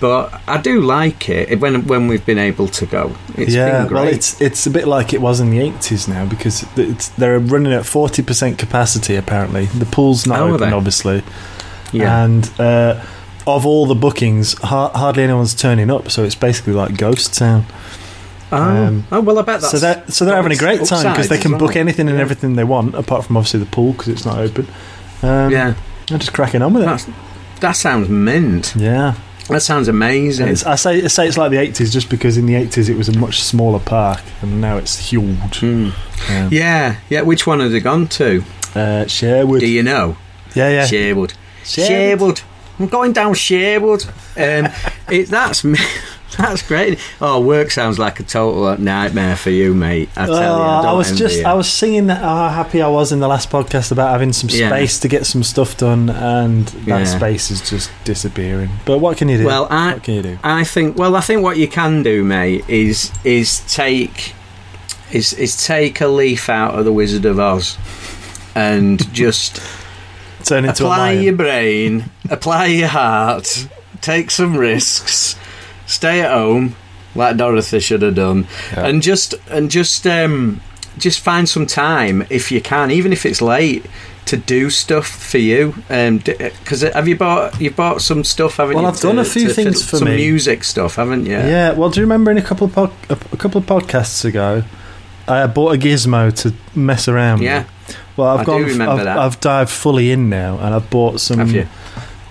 [0.00, 3.14] but I do like it when when we've been able to go.
[3.36, 4.00] It's yeah, been great.
[4.04, 7.38] well, it's it's a bit like it was in the eighties now because it's, they're
[7.38, 9.14] running at forty percent capacity.
[9.16, 11.22] Apparently, the pool's not Oh, open, obviously,
[11.92, 12.24] yeah.
[12.24, 13.04] and uh,
[13.46, 16.10] of all the bookings, ha- hardly anyone's turning up.
[16.10, 17.64] So it's basically like ghost town.
[18.52, 21.12] oh, um, oh, well, I bet that's so they're so they're having a great time
[21.12, 22.22] because they can book anything and Yeah.
[22.22, 24.66] everything they want, apart from obviously the pool because it's not open.
[25.22, 25.74] Um, yeah.
[26.08, 26.86] they're just cracking on with it.
[26.86, 27.06] That's,
[27.60, 28.74] that sounds mint.
[28.76, 29.14] yeah,
[29.48, 30.48] That sounds amazing.
[30.48, 32.96] it's, I say I say it's like the eighties just because in the eighties it
[32.96, 35.60] was a much smaller park and now it's huge.
[35.60, 35.90] Hmm.
[36.28, 37.22] Yeah, Yeah, yeah.
[37.22, 38.42] Which one have they gone to?
[38.74, 39.60] uh, Sherwood.
[39.60, 40.16] Do you know?
[40.54, 40.86] yeah, yeah.
[40.86, 41.32] Sherwood.
[41.64, 41.88] Sherwood.
[41.88, 42.40] Sherwood.
[42.78, 44.04] I'm going down Sherwood.
[44.36, 44.68] Um,
[45.10, 45.78] it, that's me.
[46.38, 46.98] That's great.
[47.20, 50.08] Oh, work sounds like a total uh, nightmare for you, mate.
[50.16, 51.44] I tell you, I, uh, I was just you.
[51.46, 54.50] I was singing that how happy I was in the last podcast about having some
[54.50, 54.68] Yeah.
[54.68, 57.04] space to get some stuff done, and that Yeah.
[57.04, 58.70] space is just disappearing.
[58.84, 59.46] But what can you do?
[59.46, 60.38] Well, I- what can you do?
[60.42, 60.98] I think.
[60.98, 64.34] Well, I think what you can do, mate, is is take
[65.12, 67.78] is is take a leaf out of the Wizard of Oz
[68.54, 69.60] and just
[70.44, 73.68] Turn into a apply your brain, apply your heart,
[74.00, 75.36] take some risks,
[75.86, 76.74] stay at home
[77.14, 78.86] like Dorothy should have done, Yeah.
[78.86, 80.60] and just and just um,
[80.98, 83.86] just find some time if you can, even if it's late.
[84.30, 88.24] To do stuff for you, um, because uh, uh, have you bought you bought some
[88.24, 88.56] stuff?
[88.56, 88.88] Haven't Well, you?
[88.90, 90.16] I've done a few to things fiddle- for some me.
[90.16, 91.34] music stuff, haven't you?
[91.36, 91.74] Yeah.
[91.74, 94.64] Well, do you remember in a couple of pod, a, a couple of podcasts ago,
[95.28, 97.40] I bought a gizmo to mess around.
[97.42, 97.66] Yeah.
[97.86, 97.96] With.
[98.16, 98.80] Well, I've I gone.
[98.80, 99.06] I've.
[99.06, 101.48] I've dived fully in now, and I've bought some.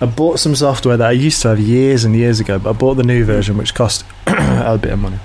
[0.00, 2.72] I bought some software that I used to have years and years ago, but I
[2.74, 5.18] bought the new version, which cost a bit of money.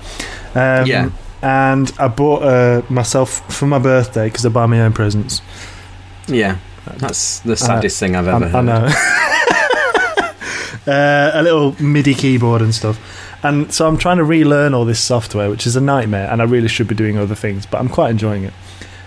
[0.54, 1.10] Um, Yeah.
[1.42, 5.42] And I bought uh, myself for my birthday because I buy my own presents.
[6.28, 6.58] Yeah,
[6.98, 8.54] that's the saddest thing I've I, ever heard.
[8.54, 8.88] I know.
[10.92, 12.98] uh, a little MIDI keyboard and stuff.
[13.42, 16.44] And so I'm trying to relearn all this software, which is a nightmare, and I
[16.44, 18.52] really should be doing other things, but I'm quite enjoying it.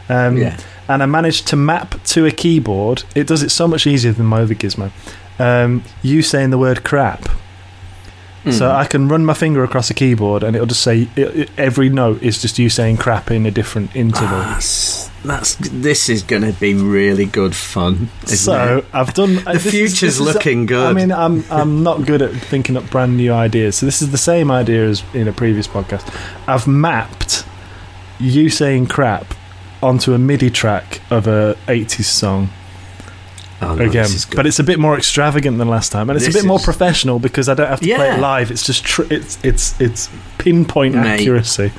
[0.10, 0.58] Um, Yeah,
[0.90, 3.04] and I managed to map to a keyboard.
[3.16, 4.92] It does it so much easier than my other gizmo.
[5.40, 7.28] Um, you saying the word crap.
[8.52, 8.76] So Mm.
[8.76, 11.90] I can run my finger across a keyboard and it'll just say it, it- every
[11.90, 14.38] note is just you saying crap in a different interval.
[14.38, 18.10] that's, that's this is going to be really good fun.
[18.26, 18.86] So it?
[18.94, 19.44] I've done.
[19.46, 20.86] the future's looking good.
[20.86, 23.78] I mean, I'm I'm not good at thinking up brand new ideas.
[23.78, 26.06] So this is the same idea as in a previous podcast.
[26.48, 27.46] I've mapped
[28.20, 29.34] you saying crap
[29.82, 32.50] onto a MIDI track of a 80s song
[33.72, 34.36] Oh, no, again, this is good.
[34.36, 36.60] but it's a bit more extravagant than last time, and it's This a bit more
[36.60, 38.52] professional because I don't have to play it live.
[38.52, 41.22] It's just tr- it's it's it's pinpoint Mate.
[41.22, 41.70] accuracy.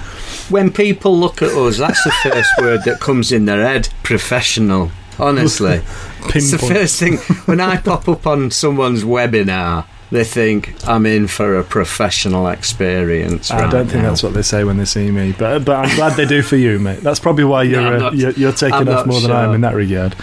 [0.48, 3.88] When people look at us, that's the first word that comes in their head.
[4.02, 4.90] Professional.
[5.18, 5.80] Honestly,
[6.34, 9.86] it's the first thing when I pop up on someone's webinar.
[10.10, 13.50] They think I'm in for a professional experience.
[13.50, 14.10] I don't think now.
[14.10, 16.54] that's what they say when they see me, but but I'm glad they do for
[16.56, 17.00] you, mate.
[17.00, 19.32] That's probably why you're I'm uh, not- you're, you're taking I'm off not more than
[19.32, 20.14] I am in that regard.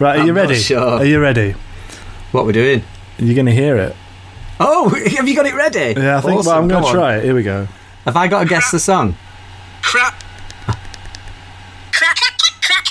[0.00, 0.16] Right?
[0.16, 0.54] Are I'm you not ready?
[0.56, 0.80] sure.
[0.80, 1.54] Are you ready?
[2.32, 2.82] what we're doing.
[3.18, 3.96] You're going to hear it.
[4.60, 5.98] Oh, have you got it ready?
[6.00, 6.40] Yeah, I think.
[6.40, 7.24] Awesome, well, I'm going to try it.
[7.24, 7.68] Here we go.
[8.04, 9.14] Have I got to guess the song?
[9.82, 10.14] Crap.
[11.92, 12.16] Crap.
[12.62, 12.84] Crap.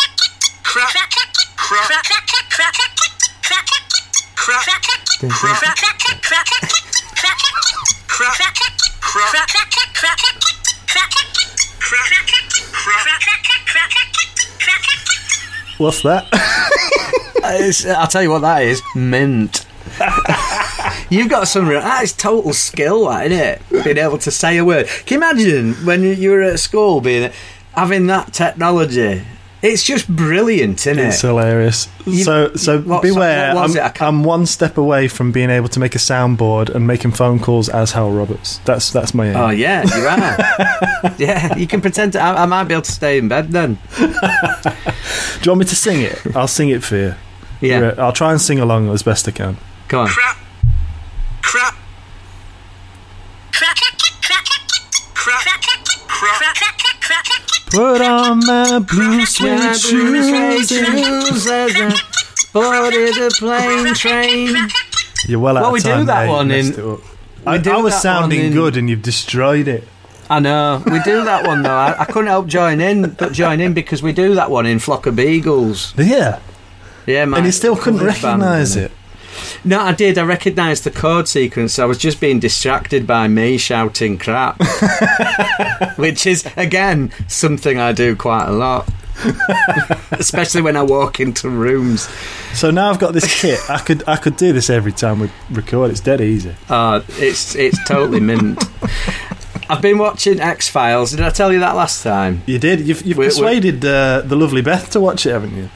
[0.63, 0.93] Crap.
[1.57, 1.93] Crap.
[2.49, 2.96] Crap.
[15.77, 16.25] What's that?
[17.59, 18.81] It's- I'll tell you what that is.
[18.95, 19.65] Mint.
[21.09, 21.81] You've got some real.
[21.81, 23.83] That is total skill, that, isn't it?
[23.83, 24.87] Being able to say a word.
[25.05, 27.31] Can you imagine when you were at school being
[27.73, 29.21] having that technology?
[29.61, 31.07] It's just brilliant, isn't it?
[31.07, 31.27] It's it?
[31.27, 31.87] hilarious.
[32.05, 33.55] You- so so what- beware.
[33.55, 33.85] what was I'm, it?
[33.85, 37.11] I can't- I'm one step away from being able to make a soundboard and making
[37.13, 38.59] phone calls as Hal Roberts.
[38.65, 39.35] That's that's my aim.
[39.35, 41.13] Oh yeah, you are.
[41.17, 42.19] yeah, you can pretend to.
[42.21, 43.79] I, I might be able to stay in bed then.
[43.97, 46.21] Do you want me to sing it?
[46.35, 47.15] I'll sing it for you.
[47.59, 49.57] Yeah, I'll try and sing along as best I can.
[49.87, 50.07] come on.
[50.09, 50.37] Crap.
[51.41, 51.75] Crap.
[53.51, 53.75] Crap.
[55.15, 55.43] Crap.
[56.07, 57.46] Crap.
[57.71, 60.71] Put on my blue suede shoes.
[60.71, 61.93] and-
[62.53, 64.55] Boarded a plane train.
[65.27, 66.97] You're well out Well, of we do that there, one messed in-
[67.45, 69.87] I, I was sounding in- good and you've destroyed it.
[70.29, 71.75] I know we do that one though.
[71.75, 74.79] I, I couldn't help join in, but join in because we do that one in
[74.79, 75.93] Flock of Beagles.
[75.97, 76.39] Yeah,
[77.05, 77.37] Yeah, man.
[77.39, 78.91] and you still couldn't recognise it.
[79.63, 80.17] No, I did.
[80.17, 81.79] I recognised the chord sequence.
[81.79, 84.59] I was just being distracted by me shouting crap,
[85.97, 88.89] which is again something I do quite a lot,
[90.11, 92.07] especially when I walk into rooms.
[92.53, 93.59] So now I've got this kit.
[93.69, 95.91] I could I could do this every time we record.
[95.91, 96.55] It's dead easy.
[96.69, 98.63] Uh, it's it's totally mint.
[99.69, 101.11] I've been watching X Files.
[101.11, 102.41] Did I tell you that last time?
[102.45, 102.79] You did.
[102.79, 105.69] You've, you've We're- we're- persuaded uh, the lovely Beth to watch it, haven't you?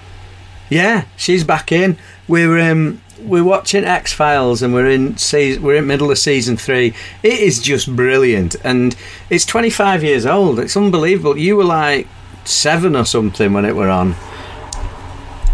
[0.69, 1.97] Yeah, she's back in.
[2.29, 6.57] We're um, we're watching X Files and we're in season, we're in middle of season
[6.57, 6.93] three.
[7.23, 8.95] It is just brilliant, and
[9.29, 10.59] it's 25 years old.
[10.59, 11.37] It's unbelievable.
[11.37, 12.07] You were like
[12.43, 14.15] seven or something when it were on,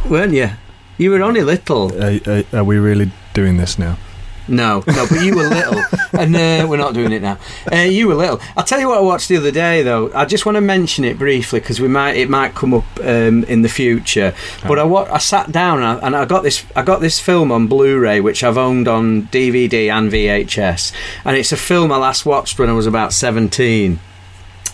[0.09, 0.49] weren't you?
[0.97, 1.91] You were only little.
[1.93, 3.97] Uh, uh, are we really doing this now?
[4.47, 5.81] No, no, but you were little,
[6.19, 7.37] and uh, we're not doing it now.
[7.71, 8.39] Uh, you were little.
[8.55, 10.09] I'll tell you what I watched the other day, though.
[10.13, 13.43] I just want to mention it briefly because we might it might come up um,
[13.45, 14.33] in the future.
[14.67, 17.19] But I wa- I sat down and I, and I got this I got this
[17.19, 20.93] film on Blu-ray, which I've owned on DVD and VHS,
[21.25, 23.99] and it's a film I last watched when I was about seventeen.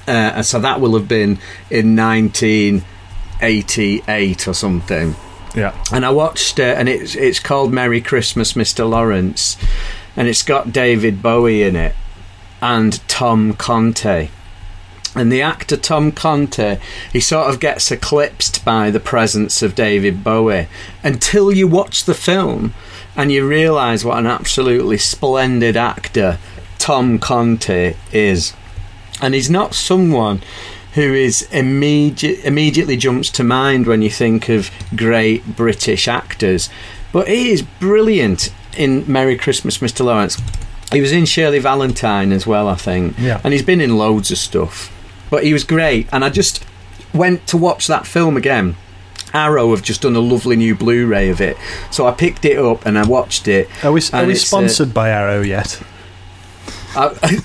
[0.07, 1.39] Uh, and so that will have been
[1.71, 5.15] in 1988 or something
[5.55, 5.77] Yeah.
[5.91, 8.89] and I watched it, and it's it's called Merry Christmas, Mr.
[8.89, 9.57] Lawrence,
[10.15, 11.95] and it's got David Bowie in it
[12.61, 14.31] and Tom Conti.
[15.15, 16.77] And the actor Tom Conti,
[17.11, 20.67] he sort of gets eclipsed by the presence of David Bowie
[21.03, 22.73] until you watch the film
[23.15, 26.39] and you realise what an absolutely splendid actor
[26.79, 28.53] Tom Conti is.
[29.21, 30.41] And he's not someone
[30.93, 36.69] who is immediate, immediately jumps to mind when you think of great British actors.
[37.11, 40.05] But he is brilliant in Merry Christmas, Mr.
[40.05, 40.41] Lawrence.
[40.91, 43.17] He was in Shirley Valentine as well, I think.
[43.17, 43.41] Yeah.
[43.43, 44.91] And he's been in loads of stuff.
[45.29, 46.07] But he was great.
[46.11, 46.63] And I just
[47.13, 48.75] went to watch that film again.
[49.33, 51.57] Arrow have just done a lovely new Blu ray of it.
[51.89, 53.67] So I picked it up and I watched it.
[53.83, 55.81] Are we, are we uh, sponsored by Arrow yet?
[56.95, 57.39] I,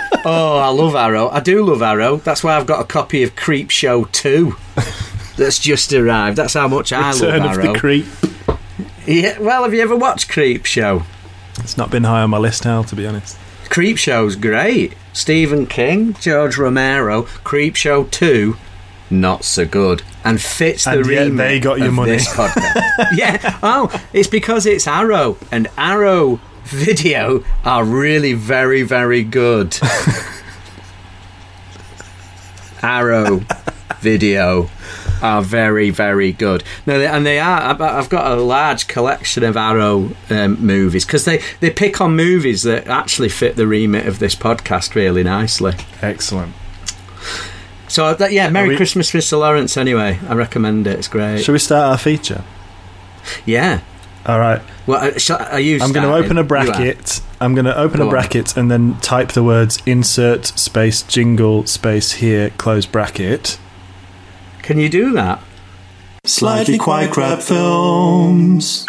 [0.24, 1.28] oh, I love Arrow.
[1.28, 2.16] I do love Arrow.
[2.16, 4.54] That's why I've got a copy of Creep Show 2
[5.36, 6.36] that's just arrived.
[6.36, 7.72] That's how much I Return love of Arrow.
[7.72, 8.06] the Creep.
[9.06, 11.02] yeah, well, have you ever watched Creep Show?
[11.60, 13.36] It's not been high on my list, Hal, to be honest.
[13.68, 14.94] Creep Show's great.
[15.12, 18.56] Stephen King, George Romero, Creep Show 2,
[19.10, 20.02] not so good.
[20.24, 22.12] And fits the And they got your of money.
[22.12, 23.06] this podcast.
[23.16, 23.58] yeah.
[23.62, 25.38] Oh, it's because it's Arrow.
[25.50, 29.76] And Arrow video are really very, very good.
[32.82, 33.42] Arrow
[34.00, 34.70] video
[35.20, 36.62] are very, very good.
[36.86, 37.60] No, they, and they are.
[37.82, 42.62] I've- got a large collection of Arrow um, movies because they, they pick on movies
[42.62, 45.74] that actually fit the remit of this podcast really nicely.
[46.00, 46.54] Excellent.
[47.88, 49.38] So that, yeah, Merry we- Christmas, Mr.
[49.38, 49.76] Lawrence.
[49.76, 50.98] Anyway, I recommend it.
[50.98, 51.42] It's great.
[51.42, 52.44] Shall we start our feature?
[53.44, 53.80] Yeah.
[54.26, 54.60] All right.
[54.86, 55.80] Well, uh, shall, are you?
[55.80, 58.10] I'm going to open a bracket I'm going to open Go a on.
[58.10, 63.58] bracket and then type the words insert space jingle space here close bracket.
[64.62, 65.40] Can you do that?
[66.24, 68.84] Slightly quite crap films.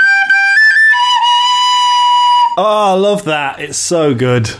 [2.57, 3.59] Oh, I love that.
[3.59, 4.47] It's so good.
[4.47, 4.59] Have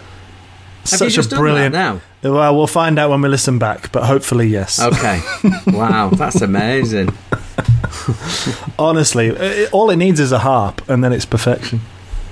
[0.86, 1.74] Such you just a done brilliant.
[1.74, 2.32] that now?
[2.32, 4.80] Well, we'll find out when we listen back, but hopefully, yes.
[4.80, 5.22] Okay.
[5.68, 7.10] wow, that's amazing.
[8.80, 11.82] Honestly, it, all it needs is a harp, and then it's perfection.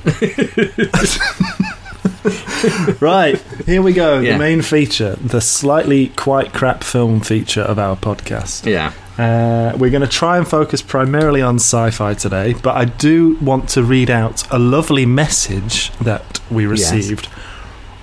[3.02, 4.20] right, here we go.
[4.20, 4.34] Yeah.
[4.34, 8.66] The main feature, the slightly quite crap film feature of our podcast.
[8.66, 8.94] Yeah.
[9.18, 13.36] Uh, we're going to try and focus primarily on sci fi today, but I do
[13.42, 16.92] want to read out a lovely message that we Yes.
[16.94, 17.28] received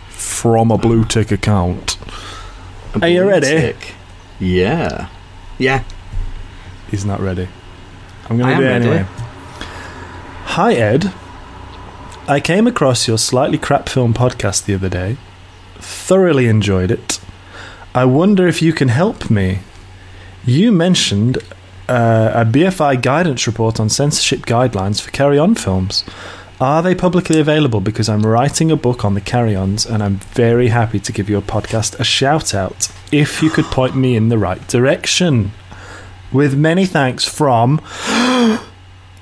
[0.08, 1.98] from a blue tick account.
[3.00, 3.46] Are you ready?
[3.46, 3.94] Tick.
[4.40, 5.08] Yeah.
[5.58, 5.84] Yeah.
[6.94, 7.48] He's not ready.
[8.30, 8.86] I'm going to do it ready.
[8.86, 9.06] anyway.
[10.44, 11.12] Hi, Ed.
[12.28, 15.16] I came across your slightly crap film podcast the other day.
[15.80, 17.18] Thoroughly enjoyed it.
[17.96, 19.58] I wonder if you can help me.
[20.46, 21.38] You mentioned
[21.88, 26.04] uh, a BFI guidance report on censorship guidelines for carry on films.
[26.60, 27.80] Are they publicly available?
[27.80, 31.28] Because I'm writing a book on the carry ons and I'm very happy to give
[31.28, 35.50] your podcast a shout out if you could point me in the right direction.
[36.34, 37.80] With many thanks from.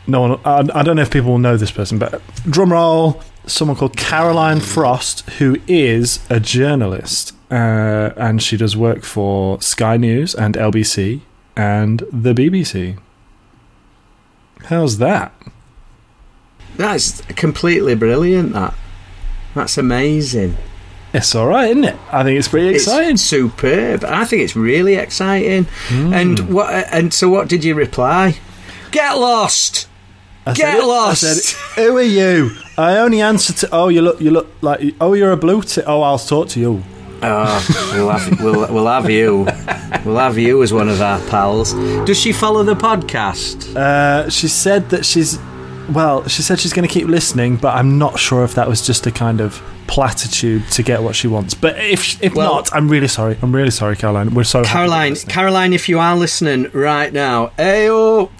[0.05, 0.41] No one.
[0.45, 3.23] I, I don't know if people will know this person, but drum roll.
[3.47, 9.97] Someone called Caroline Frost, who is a journalist, uh, and she does work for Sky
[9.97, 11.21] News and LBC
[11.57, 12.99] and the BBC.
[14.65, 15.33] How's that?
[16.77, 18.55] That's completely brilliant.
[18.55, 18.75] That.
[19.55, 20.57] That's amazing.
[21.15, 21.97] It's all right, isn't it?
[22.11, 23.15] I think it's pretty exciting.
[23.15, 24.05] It's superb.
[24.05, 25.65] I think it's really exciting.
[25.89, 26.13] Hmm.
[26.15, 26.73] And what?
[26.91, 28.39] And so, what did you reply?
[28.91, 29.89] Get lost.
[30.47, 31.21] I Get said it- I lost.
[31.21, 33.69] said, "Who are you?" I only answer to.
[33.73, 34.21] Oh, you look.
[34.21, 34.95] You look like.
[35.01, 35.85] Oh, you're a blue tick.
[35.87, 36.83] Oh, I'll talk to you.
[37.25, 39.47] Oh, we'll have, we'll, we'll have you.
[40.05, 41.73] We'll have you as one of our pals.
[42.05, 43.77] Does she follow the podcast?
[43.77, 45.39] Uh, she said that she's.
[45.91, 48.87] Well, she said she's going to keep listening, but I'm not sure if that was
[48.87, 51.55] just a kind of platitude to get what she wants.
[51.55, 53.37] But if if Well- not, I'm really sorry.
[53.43, 54.33] I'm really sorry, Caroline.
[54.35, 55.15] We're so happy that you're Caroline.
[55.29, 58.31] Caroline, if you are listening right now, hey up,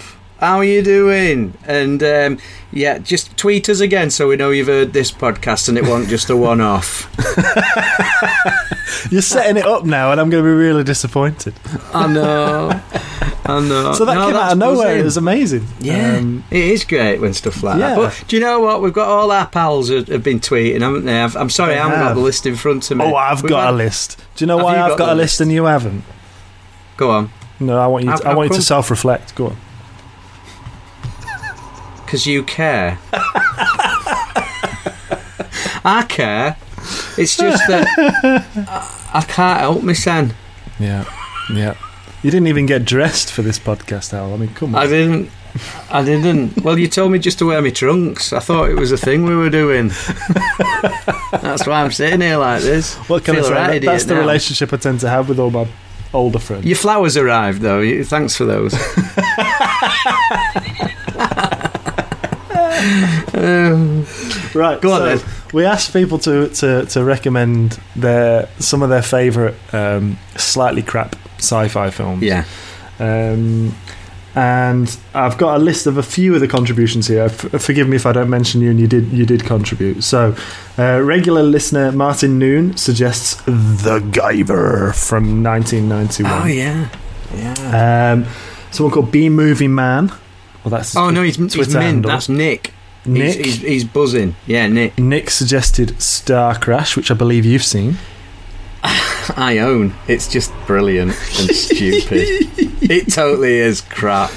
[0.43, 1.55] how are you doing?
[1.67, 2.39] And um,
[2.73, 6.09] yeah, just tweet us again so we know you've heard this podcast and it wasn't
[6.11, 7.09] just a one-off.
[9.11, 11.55] You're setting it up now, and I'm going to be really disappointed.
[11.93, 12.81] I know,
[13.45, 13.93] I know.
[13.95, 14.97] So that No, came out of nowhere.
[14.99, 15.67] It was amazing.
[15.81, 17.91] Yeah, Um, it is great when stuff like yeah.
[17.95, 17.97] that.
[17.97, 18.81] But do you know what?
[18.81, 21.21] We've got all our pals have, have been tweeting, haven't they?
[21.21, 22.17] I've, I'm sorry, They I haven't got have.
[22.17, 23.05] the list in front of me.
[23.05, 24.19] oh, I've We've got had- a list.
[24.37, 26.05] Do you know Have why you I've got got, a list and you haven't?
[26.97, 28.11] Go on, No, I want you.
[28.11, 29.35] How- To, I want you to self-reflect.
[29.35, 29.57] Go on.
[32.13, 32.99] Because you care.
[35.83, 36.57] I care.
[37.17, 37.87] It's just that
[38.69, 40.35] I, I can't help me, son.
[40.79, 41.07] Yeah,
[41.55, 41.75] yeah.
[42.23, 44.35] You didn't even get dressed for this podcast, Al.
[44.35, 44.83] I mean, come on.
[44.83, 45.31] I didn't.
[45.91, 46.63] I didn't.
[46.63, 48.35] Well, you told me just to wear my trunks.
[48.35, 49.89] I thought it was a thing we were doing.
[51.33, 52.95] That's why I'm sitting here like this.
[53.09, 53.55] What can I Feel say?
[53.55, 54.21] right That- That's the now.
[54.21, 55.67] relationship I tend to have with all my
[56.13, 56.67] older friends.
[56.67, 58.05] Your flowers arrived, though.
[58.05, 58.75] Thanks for those.
[64.55, 64.81] Right.
[64.81, 65.21] Go on so then.
[65.53, 71.17] We asked people to, to, to recommend their some of their favourite um, slightly crap
[71.39, 72.23] sci-fi films.
[72.23, 72.45] yeah.
[72.99, 73.75] Um,
[74.35, 77.25] and I've got a list of a few of the contributions here.
[77.25, 80.03] F- forgive me if I don't mention you, and you did you did contribute.
[80.05, 80.35] So,
[80.79, 86.43] uh, regular listener Martin Noon suggests The Guyver from 1991.
[86.43, 86.89] Oh yeah.
[87.35, 88.13] Yeah.
[88.13, 88.27] Um,
[88.71, 90.11] someone called B Movie Man.
[90.65, 92.11] Well, that's Oh no, he's, he's handle.
[92.11, 92.73] That's Nick.
[93.05, 93.37] Nick.
[93.37, 94.37] He's, he's, he's buzzing.
[94.47, 94.99] Yeah, Nick.
[94.99, 97.97] Nick suggested Star Crash, which I believe you've seen.
[98.83, 99.95] I own.
[100.09, 102.27] It's just brilliant and stupid.
[102.83, 104.31] it totally is crap.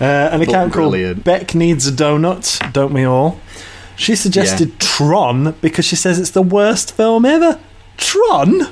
[0.00, 1.24] Uh, an account called brilliant.
[1.24, 3.40] Beck Needs a Donut, don't we all?
[3.96, 7.60] She suggested Tron because she says it's the worst film ever.
[7.96, 8.62] Tron?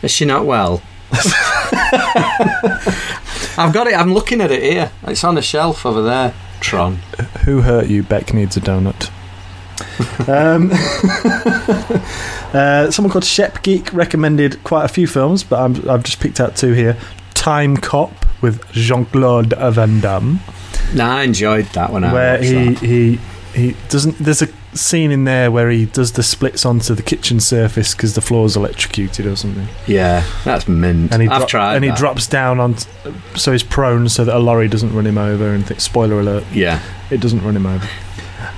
[0.00, 0.80] Is she not well?
[3.58, 3.94] I've got it.
[3.94, 4.90] I'm looking at it here.
[5.06, 6.34] It's on a shelf over there.
[6.60, 6.96] Tron.
[7.44, 8.02] Who hurt you?
[8.02, 9.10] Beck Needs a Donut.
[10.28, 10.70] um,
[12.52, 16.40] uh, someone called Shep Geek recommended quite a few films, but I'm, I've just picked
[16.40, 16.96] out two here.
[17.34, 20.40] Time Cop with Jean Claude Van Damme.
[20.94, 22.02] Nah, I enjoyed that one.
[22.02, 22.78] Where watched he, that.
[22.78, 23.18] he
[23.54, 24.18] he doesn't.
[24.18, 28.14] There's a scene in there where he does the splits onto the kitchen surface because
[28.14, 31.12] the floor's electrocuted or something, Yeah, that's mint.
[31.12, 31.76] and he I've dro- tried.
[31.76, 32.76] and he drops down on,
[33.34, 35.52] so he's prone so that a lorry doesn't run him over.
[35.54, 36.80] And th- spoiler alert, Yeah.
[37.10, 37.88] it doesn't run him over.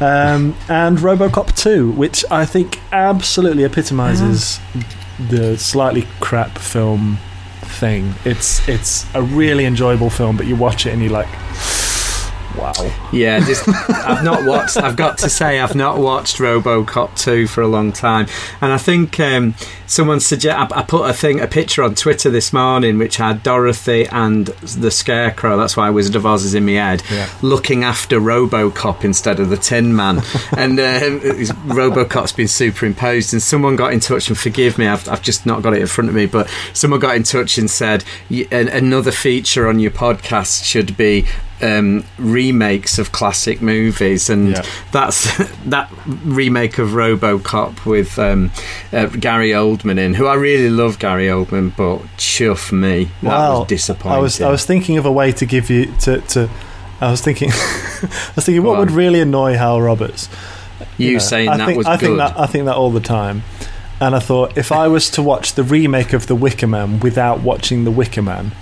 [0.00, 4.60] um, and RoboCop 2, which I think absolutely epitomises
[5.28, 7.18] the slightly crap film
[7.62, 8.14] thing.
[8.24, 11.28] It's it's a really enjoyable film, but you watch it and you're like,
[12.56, 12.72] wow.
[13.12, 14.76] Yeah, just, I've not watched.
[14.76, 18.26] I've got to say, I've not watched RoboCop two for a long time,
[18.60, 19.54] and I think um,
[19.86, 20.56] someone suggest.
[20.72, 24.46] I, I put a thing, a picture on Twitter this morning, which had Dorothy and
[24.46, 25.56] the Scarecrow.
[25.56, 27.28] That's why Wizard of Oz is in my head, Yeah.
[27.42, 30.18] looking after RoboCop instead of the Tin Man,
[30.56, 31.20] and um,
[31.68, 33.32] RoboCop's been superimposed.
[33.32, 35.86] And someone got in touch, and forgive me, I've, I've just not got it in
[35.86, 39.78] front of me, but someone got in touch and said "Y- an, another feature on
[39.78, 41.26] your podcast should be
[41.62, 44.62] um, remakes of classic movies, and Yeah.
[44.92, 45.36] that's
[45.66, 45.90] that
[46.24, 48.50] remake of RoboCop with um,
[48.92, 53.58] uh, Gary Oldman in, who I really love Gary Oldman, but chuff me, that Well,
[53.60, 54.18] was disappointing.
[54.18, 56.20] I was I was thinking of a way to give you to.
[56.20, 56.48] to
[57.02, 60.28] I was thinking, I was thinking, what Go would really annoy Hywel Roberts?
[60.98, 62.00] you know, saying I that think, was I good.
[62.06, 63.42] think that I think that all the time,
[64.00, 67.40] and I thought if I was to watch the remake of The Wicker Man without
[67.40, 68.52] watching The Wicker Man,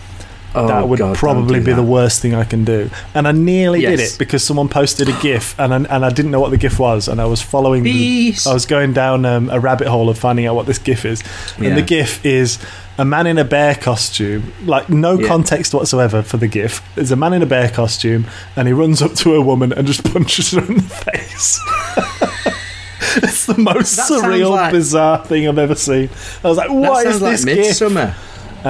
[0.65, 2.91] oh, that would God, probably be the worst thing I can do.
[3.15, 6.31] And I nearly did it because someone posted a GIF, and I, and I didn't
[6.31, 7.83] know what the GIF was, and I was following.
[7.83, 8.35] The.
[8.47, 11.23] I was going down um, a rabbit hole of finding out what this GIF is,
[11.57, 11.75] and Yeah.
[11.75, 12.59] the GIF is
[12.99, 15.29] a man in a bear costume, like no Yeah.
[15.29, 16.83] context whatsoever for the GIF.
[16.97, 19.87] There's a man in a bear costume, and he runs up to a woman and
[19.87, 21.61] just punches her in the face.
[23.23, 26.11] it's the most That surreal, like- bizarre thing I've ever seen.
[26.43, 27.79] I was like, that "What is sounds like this GIF?"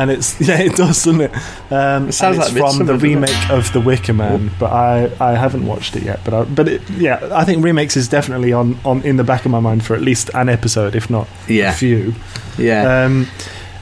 [0.01, 1.32] And it's yeah, it does, doesn't it?
[1.72, 3.03] Um, It sounds it's like from the Midsommar, doesn't it?
[3.03, 6.20] remake of The Wicker Man, but I, I haven't watched it yet.
[6.24, 9.44] But I, but it, yeah, I think remakes is definitely on, on in the back
[9.44, 12.14] of my mind for at least an episode, if not Yeah, a few.
[12.59, 13.05] yeah.
[13.05, 13.26] Um,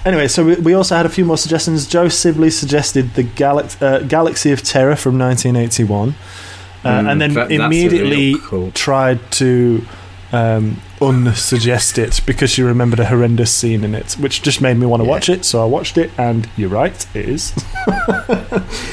[0.04, 1.86] anyway, so we, we also had a few more suggestions.
[1.86, 7.34] Joe Sibley suggested the Galax- uh, Galaxy of Terror from 1981, uh, Mm, and then
[7.34, 9.84] that- immediately cool- tried to
[10.32, 14.86] um, unsuggest it because she remembered a horrendous scene in it, which just made me
[14.86, 15.10] want to Yeah.
[15.10, 15.44] watch it.
[15.44, 17.52] So I watched it, and you're right, it is.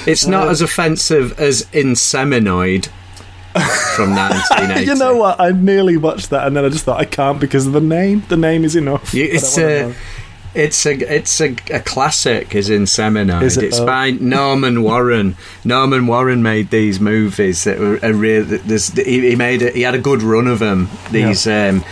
[0.06, 2.88] It's uh, not as offensive as Inseminoid
[3.96, 4.86] from 1980.
[4.86, 5.40] you know what?
[5.40, 8.24] I nearly watched that, and then I just thought I can't because of the name.
[8.30, 9.14] The name is enough.
[9.14, 9.94] You- I don't it's know.
[10.56, 13.42] It's a it's a, a classic, is Inseminoid.
[13.42, 13.86] Is it, it's though?
[13.88, 15.36] by Norman Warren.
[15.66, 18.46] Norman Warren made these movies that were a real.
[18.46, 19.76] He, he made it.
[19.76, 20.90] He had a good run of them.
[21.10, 21.84] These um,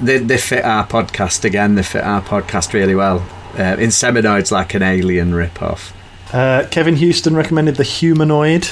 [0.00, 1.74] they, they fit our podcast again.
[1.74, 3.18] They fit our podcast really well.
[3.54, 5.92] Uh, Inseminoid's like an alien rip-off.
[6.32, 8.66] Uh, Kevin Houston recommended the Humanoid,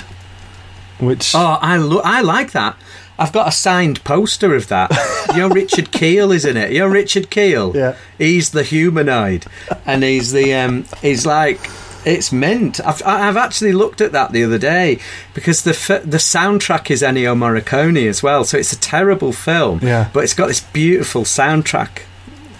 [0.99, 2.77] which Oh, I lo- I like that.
[3.23, 4.91] I've got a signed poster of that.
[5.37, 6.73] You're Richard Kiel, isn't it?
[6.73, 7.73] You're Richard Kiel.
[7.75, 7.97] Yeah.
[8.19, 9.47] He's the humanoid,
[9.87, 10.85] and he's the um.
[11.01, 11.61] He's like
[12.05, 12.81] it's mint.
[12.85, 14.99] I've I- I've actually looked at that the other day
[15.35, 18.45] because the f- the soundtrack is Ennio Morricone as well.
[18.45, 19.79] So it's a terrible film.
[19.83, 20.11] Yeah.
[20.13, 22.03] But it's got this beautiful soundtrack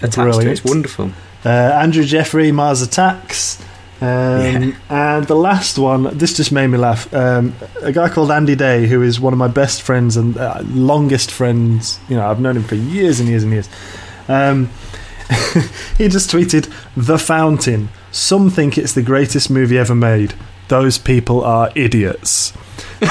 [0.01, 0.47] attached to it.
[0.47, 1.11] It's wonderful.
[1.45, 3.61] uh, Andrew Jeffrey, Mars Attacks.
[4.03, 7.11] Um, And the last one, this just made me laugh.
[7.13, 10.61] Um, a guy called Andy Day, who is one of my best friends and uh,
[10.67, 11.99] longest friends.
[12.09, 13.69] You know, I've known him for years and years and years.
[14.27, 14.69] Um,
[15.97, 17.89] he just tweeted, "The Fountain.
[18.11, 20.33] Some think it's the greatest movie ever made.
[20.67, 22.53] Those people are idiots."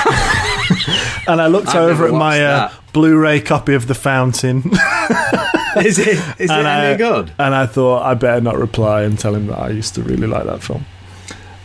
[1.27, 4.71] and I looked I've over at my uh, Blu-ray copy of The Fountain.
[5.85, 6.09] Is it
[6.39, 7.33] is it And any good?
[7.39, 10.27] And I thought I better not reply and tell him that I used to really
[10.27, 10.85] like that film.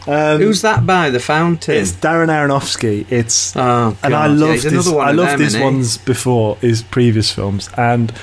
[0.07, 1.75] Um, Who's that by the fountain?
[1.75, 3.05] It's Darren Aronofsky.
[3.11, 4.87] It's oh, and I God, yeah, love he's this.
[4.89, 8.13] one I of love these ones before his previous films, and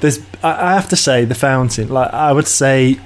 [0.00, 0.18] there's.
[0.42, 1.88] I I have to say, The Fountain.
[1.90, 2.98] Like I would say,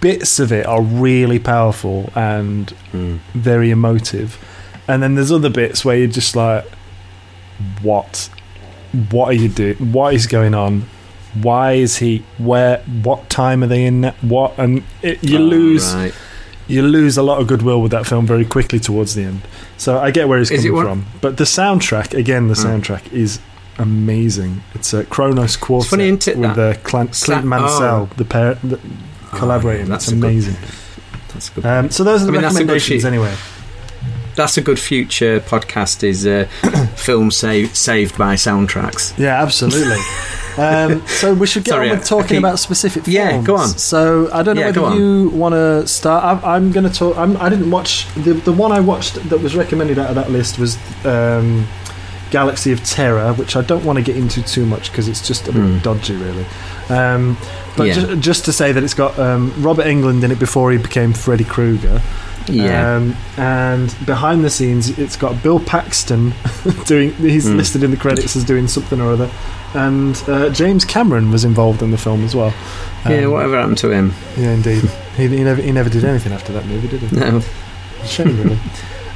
[0.00, 3.18] bits of it are really powerful and Mm.
[3.34, 4.38] very emotive,
[4.86, 6.64] and then there's other bits where you're just like,
[7.82, 8.30] what,
[9.10, 9.76] what are you doing?
[9.92, 10.84] What is going on?
[11.42, 12.78] Why is he where?
[13.02, 14.04] What time are they in?
[14.22, 16.14] What and it, you Oh, lose right.
[16.68, 19.42] you lose a lot of goodwill with that film very quickly towards the end.
[19.76, 21.06] So I get where he's Is coming from.
[21.20, 22.80] But the soundtrack, again, the Mm.
[22.80, 23.38] soundtrack is
[23.78, 24.62] amazing.
[24.74, 26.24] It's a Kronos Quartet funny, with
[26.56, 28.78] that- uh, Clint Mansell, the pair the,
[29.34, 29.86] collaborating.
[29.86, 30.56] Oh, that's That's a good- amazing.
[31.34, 31.66] That's good.
[31.66, 33.34] Um, so those are the I mean, good recommendations anyway.
[34.34, 36.02] That's a good future podcast.
[36.02, 36.46] Is uh,
[36.96, 39.16] film saved saved by soundtracks.
[39.18, 39.98] Yeah, absolutely.
[40.58, 43.14] um, so we should get Sorry, on with talking keep- about specific films.
[43.14, 43.68] Yeah, go on.
[43.68, 46.24] So I don't know Yeah, whether you want to start.
[46.24, 47.16] I'm, I'm going to talk.
[47.16, 50.30] I'm, I didn't watch the the one I watched that was recommended out of that
[50.30, 51.66] list was um,
[52.30, 55.46] Galaxy of Terror, which I don't want to get into too much because it's just
[55.48, 55.78] a bit Hmm.
[55.78, 56.46] dodgy, really.
[56.88, 57.36] Um,
[57.76, 57.94] but Yeah.
[57.94, 61.12] ju- just to say that it's got um, Robert Englund in it before he became
[61.12, 62.00] Freddy Krueger.
[62.48, 62.96] Yeah.
[62.96, 66.32] Um, and behind the scenes, it's got Bill Paxton
[66.86, 67.12] doing.
[67.14, 67.56] He's Hmm.
[67.56, 69.30] listed in the credits as doing something or other,
[69.74, 72.52] and uh, James Cameron was involved in the film as well.
[73.08, 74.12] yeah, Um, whatever happened to him?
[74.36, 74.82] Yeah, indeed.
[75.16, 77.16] he, he never he never did anything after that movie, did he?
[77.16, 77.40] No.
[78.04, 78.58] Shame, really.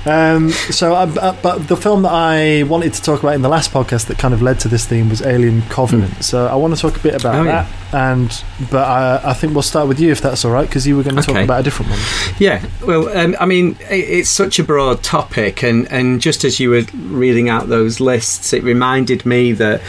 [0.06, 3.70] Um, so, I, but the film that I wanted to talk about in the last
[3.70, 6.24] podcast that kind of led to this theme was Alien Covenant.
[6.24, 7.68] So, I want to talk a bit about Oh, that.
[7.92, 10.96] And but I, I think we'll start with you if that's all right, because you
[10.96, 12.00] were going to talk about a different one.
[12.38, 16.58] Yeah, well, um, I mean, i it's such a broad topic, and, and just as
[16.60, 19.82] you were reading out those lists, it reminded me that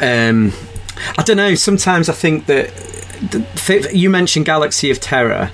[0.00, 0.52] um,
[1.16, 1.54] I don't know.
[1.54, 2.70] Sometimes I think that
[3.92, 5.50] you mentioned Galaxy of Terror,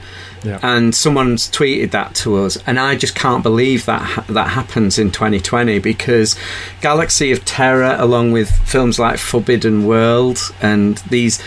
[0.63, 4.99] And someone's tweeted that to us, and I just can't believe that ha- that happens
[4.99, 6.37] in 2020 because
[6.81, 11.43] Galaxy of Terror, along with films like Forbidden World and these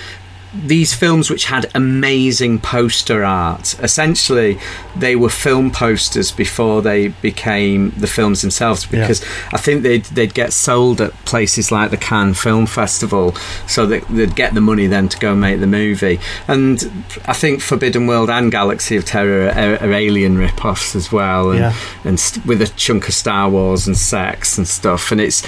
[0.53, 4.57] these films which had amazing poster art essentially
[4.95, 9.01] they were film posters before they became the films themselves Yeah.
[9.01, 9.23] because
[9.53, 13.35] I think they'd, they'd get sold at places like the Cannes Film Festival
[13.67, 16.83] so that they'd get the money then to go make the movie and
[17.25, 21.59] I think Forbidden World and Galaxy of Terror are, are alien rip-offs as well and,
[21.59, 21.73] Yeah.
[22.03, 25.43] and st- with a chunk of Star Wars and sex and stuff and it's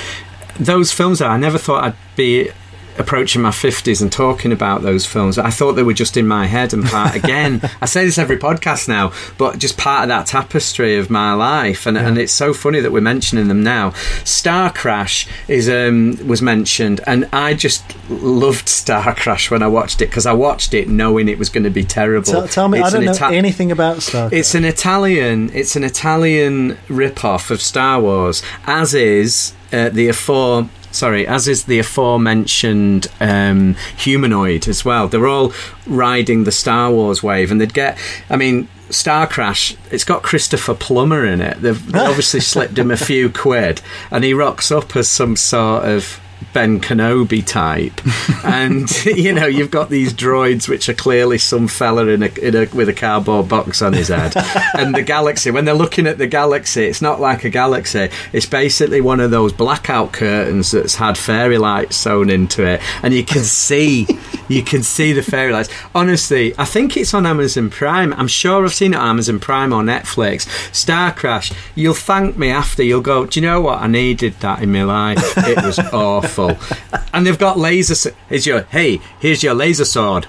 [0.60, 2.52] those films are I never thought I'd be
[2.98, 6.46] approaching my 50s and talking about those films I thought they were just in my
[6.46, 10.28] head and part again I say this every podcast now but just part of that
[10.28, 13.92] tapestry of my life and, and it's so funny that we're mentioning them now
[14.24, 20.02] Star Crash is um, was mentioned and I just loved Star Crash when I watched
[20.02, 22.80] it because I watched it knowing it was going to be terrible Tell, tell me,
[22.80, 24.30] It's I don't an know Ita- anything about Star.
[24.32, 25.50] it's an Italian.
[25.54, 30.70] It's an Italian rip-off of Star Wars, as is uh, the afore.
[30.92, 35.08] Sorry, as is the aforementioned um, humanoid as well.
[35.08, 35.54] They're all
[35.88, 37.98] riding the Star Wars wave, and they'd get.
[38.30, 39.76] I mean, Star Crash.
[39.89, 41.62] It's got Christopher Plummer in it.
[41.62, 43.82] They've obviously slipped him a few quid,
[44.12, 46.20] and he rocks up as some sort of.
[46.54, 48.02] Ben Kenobi type,
[48.46, 52.56] and you know you've got these droids which are clearly some fella in a, in
[52.56, 54.34] a with a cardboard box on his head,
[54.78, 55.52] and the galaxy.
[55.52, 58.10] When they're looking at the galaxy, it's not like a galaxy.
[58.34, 63.14] It's basically one of those blackout curtains that's had fairy lights sewn into it, and
[63.14, 64.08] you can see
[64.48, 65.70] you can see the fairy lights.
[65.96, 68.14] Honestly, I think it's on Amazon Prime.
[68.14, 70.48] I'm sure I've seen it on Amazon Prime or Netflix.
[70.76, 71.54] Star Crash.
[71.76, 72.84] You'll thank me after.
[72.84, 73.26] You'll go.
[73.26, 73.80] Do you know what?
[73.80, 75.38] I needed that in my life.
[75.38, 76.31] It was awful.
[77.14, 77.92] And they've got laser.
[77.94, 79.02] s- Here's your hey.
[79.20, 80.28] Here's your laser sword.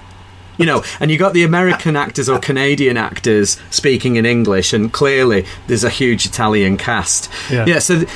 [0.58, 4.92] You know, and you got the American actors or Canadian actors speaking in English, and
[4.92, 7.30] clearly there's a huge Italian cast.
[7.50, 7.78] Yeah.
[7.78, 8.08] so th-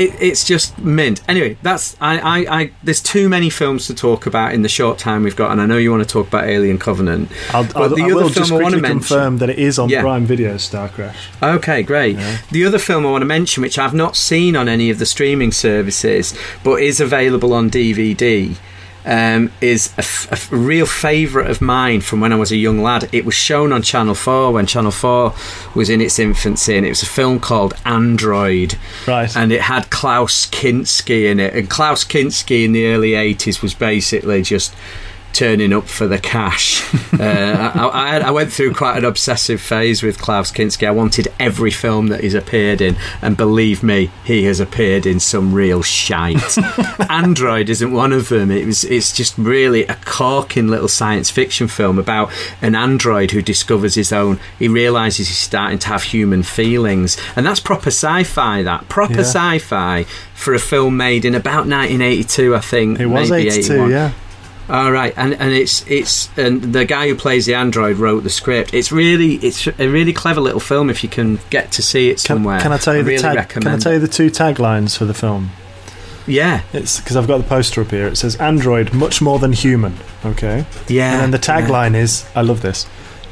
[0.00, 1.20] it, it's just mint.
[1.28, 2.70] Anyway, that's I, I, I.
[2.82, 5.66] There's too many films to talk about in the short time we've got, and I
[5.66, 7.30] know you want to talk about Alien Covenant.
[7.52, 9.58] I'll, but I'll, the I other film just I want to mention- confirm that it
[9.58, 10.02] is on Yeah.
[10.02, 10.56] Prime Video.
[10.56, 11.28] Star Crash.
[11.42, 12.16] Okay, great.
[12.50, 15.06] The other film I want to mention, which I've not seen on any of the
[15.06, 16.34] streaming services,
[16.64, 18.56] but is available on DVD,
[19.04, 22.82] um, is a, f- a real favourite of mine from when I was a young
[22.82, 23.08] lad.
[23.12, 25.34] It was shown on Channel 4 when Channel 4
[25.74, 28.76] was in its infancy, and it was a film called Android.
[29.06, 29.34] Right.
[29.36, 31.54] And it had Klaus Kinski in it.
[31.54, 34.74] And Klaus Kinski in the early 80s was basically just
[35.32, 36.82] turning up for the cash.
[37.14, 40.86] uh, I, I, I went through quite an obsessive phase with Klaus Kinski.
[40.86, 45.20] I wanted every film that he's appeared in, and believe me, he has appeared in
[45.20, 46.58] some real shite.
[47.10, 48.50] Android isn't one of them.
[48.50, 48.84] It was.
[48.84, 54.12] It's just really a corking little science fiction film about an android who discovers his
[54.12, 54.38] own.
[54.58, 58.62] He realizes he's starting to have human feelings, and that's proper sci-fi.
[58.62, 59.20] That proper Yeah.
[59.20, 60.04] sci-fi
[60.34, 62.98] for a film made in about 1982, I think.
[63.00, 63.90] It was maybe 82, 81.
[63.90, 64.10] yeah.
[64.70, 68.30] All right, and and it's it's and the guy who plays the android wrote the
[68.30, 68.72] script.
[68.72, 72.20] It's really it's a really clever little film if you can get to see it
[72.20, 72.60] somewhere.
[72.60, 73.48] can I tell you the really tag?
[73.48, 75.50] Can I tell you the two taglines for the film?
[76.26, 78.06] Yeah, It's because I've got the poster up here.
[78.06, 81.14] It says "Android, much more than human." Okay, yeah.
[81.14, 81.60] and then the yeah.
[81.66, 82.86] tagline is, "I love this."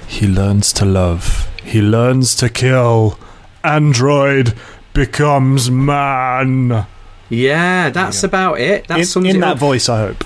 [0.09, 1.49] He learns to love.
[1.63, 3.17] He learns to kill.
[3.63, 4.55] Android
[4.95, 6.87] becomes man.
[7.29, 8.27] Yeah, that's Yeah.
[8.27, 8.89] about it.
[8.89, 9.59] That In, in it that up.
[9.59, 10.25] voice, I hope.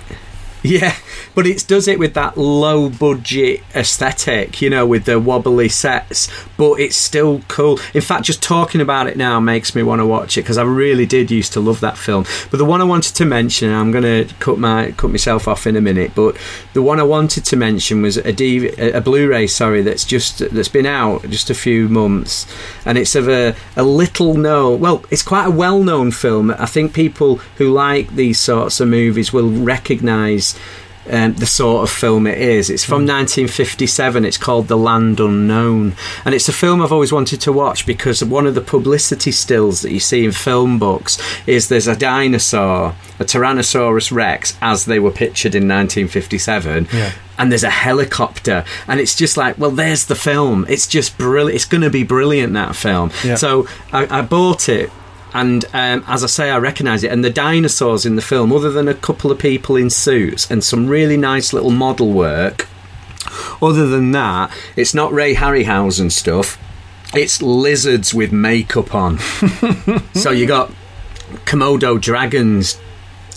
[0.62, 0.96] Yeah,
[1.34, 6.28] but it does it with that low budget aesthetic, you know, with the wobbly sets,
[6.56, 7.80] but it's still cool.
[7.94, 10.62] In fact, just talking about it now makes me want to watch it because I
[10.62, 12.26] really did used to love that film.
[12.50, 15.66] But the one I wanted to mention, I'm going to cut my cut myself off
[15.66, 16.36] in a minute, but
[16.74, 20.68] the one I wanted to mention was a DV, a Blu-ray, sorry, that's just that's
[20.68, 22.46] been out just a few months,
[22.86, 26.52] and it's of a a little known, well, it's quite a well-known film.
[26.52, 30.51] I think people who like these sorts of movies will recognise
[31.10, 32.70] um, the sort of film it is.
[32.70, 34.24] It's from 1957.
[34.24, 35.94] It's called The Land Unknown,
[36.24, 39.82] and it's a film I've always wanted to watch because one of the publicity stills
[39.82, 44.98] that you see in film books is there's a dinosaur, a Tyrannosaurus Rex, as they
[44.98, 46.88] were pictured in 1957.
[46.92, 47.12] Yeah.
[47.38, 50.64] And there's a helicopter, and it's just like, well, there's the film.
[50.68, 51.56] It's just brilliant.
[51.56, 53.10] It's going to be brilliant that film.
[53.24, 53.34] Yeah.
[53.34, 54.90] So I, I bought it
[55.34, 57.12] and um, as I say, I recognise it.
[57.12, 60.62] And the dinosaurs in the film, other than a couple of people in suits and
[60.62, 62.68] some really nice little model work,
[63.60, 66.58] other than that, it's not Ray Harryhausen stuff.
[67.14, 69.18] It's lizards with makeup on.
[70.14, 70.72] so you got
[71.44, 72.78] Komodo dragons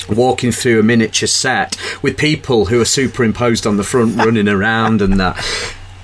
[0.09, 5.01] walking through a miniature set with people who are superimposed on the front running around
[5.01, 5.35] and that.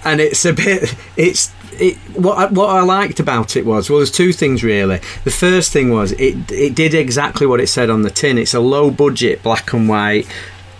[0.03, 3.99] And it's a bit, it's it, what I, what I liked about it was well,
[3.99, 4.99] there's two things really.
[5.23, 8.37] The first thing was it it did exactly what it said on the tin.
[8.37, 10.25] It's a low budget black and white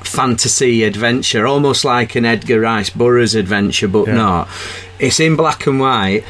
[0.03, 4.15] fantasy adventure, almost like an Edgar Rice Burroughs adventure, but Yeah.
[4.15, 4.47] not.
[4.99, 6.24] It's in black and white.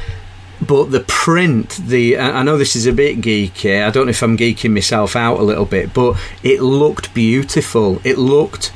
[0.65, 3.83] But the print, the I I know this is a bit geeky.
[3.83, 7.99] I don't know if I'm geeking myself out a little bit, but it looked beautiful.
[8.03, 8.71] It looked,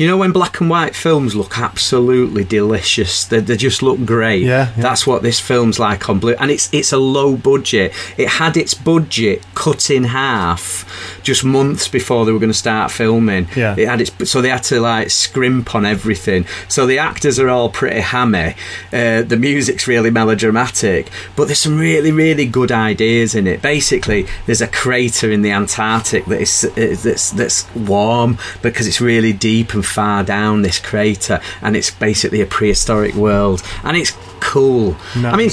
[0.00, 3.26] you know, when black and white films look absolutely delicious.
[3.26, 4.42] They, they just look great.
[4.42, 4.82] Yeah, yeah.
[4.82, 7.92] That's what this film's like on blue, and it's it's a low budget.
[8.16, 12.90] It had its budget cut in half just months before they were going to start
[12.90, 13.48] filming.
[13.56, 13.74] Yeah.
[13.78, 16.46] It had its so they had to like scrimp on everything.
[16.68, 18.54] So the actors are all pretty hammy.
[18.92, 23.62] Uh, the music's really melodramatic, but there's some really really good ideas in it.
[23.62, 29.00] Basically, there's a crater in the Antarctic that is is- that's that's warm because it's
[29.00, 34.12] really deep and far down this crater, and it's basically a prehistoric world, and it's
[34.40, 34.96] cool.
[35.16, 35.50] I mean.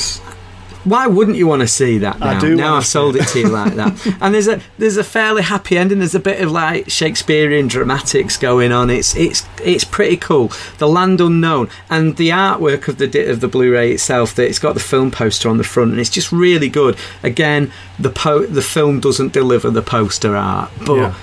[0.88, 2.38] Why wouldn't you want to see that now?
[2.38, 2.56] I do.
[2.56, 4.18] Now I've sold it to you like that.
[4.22, 6.00] and there's a there's a fairly happy ending.
[6.00, 8.90] There's a bit of like Shakespearean dramatics going on.
[8.90, 10.52] It's it's it's pretty cool.
[10.78, 14.34] The Land Unknown and the artwork of the of the Blu-ray itself.
[14.36, 16.98] That it's got the film poster on the front, and it's just really good.
[17.22, 20.96] Again, the po- the film doesn't deliver the poster art, but.
[20.96, 21.16] Yeah.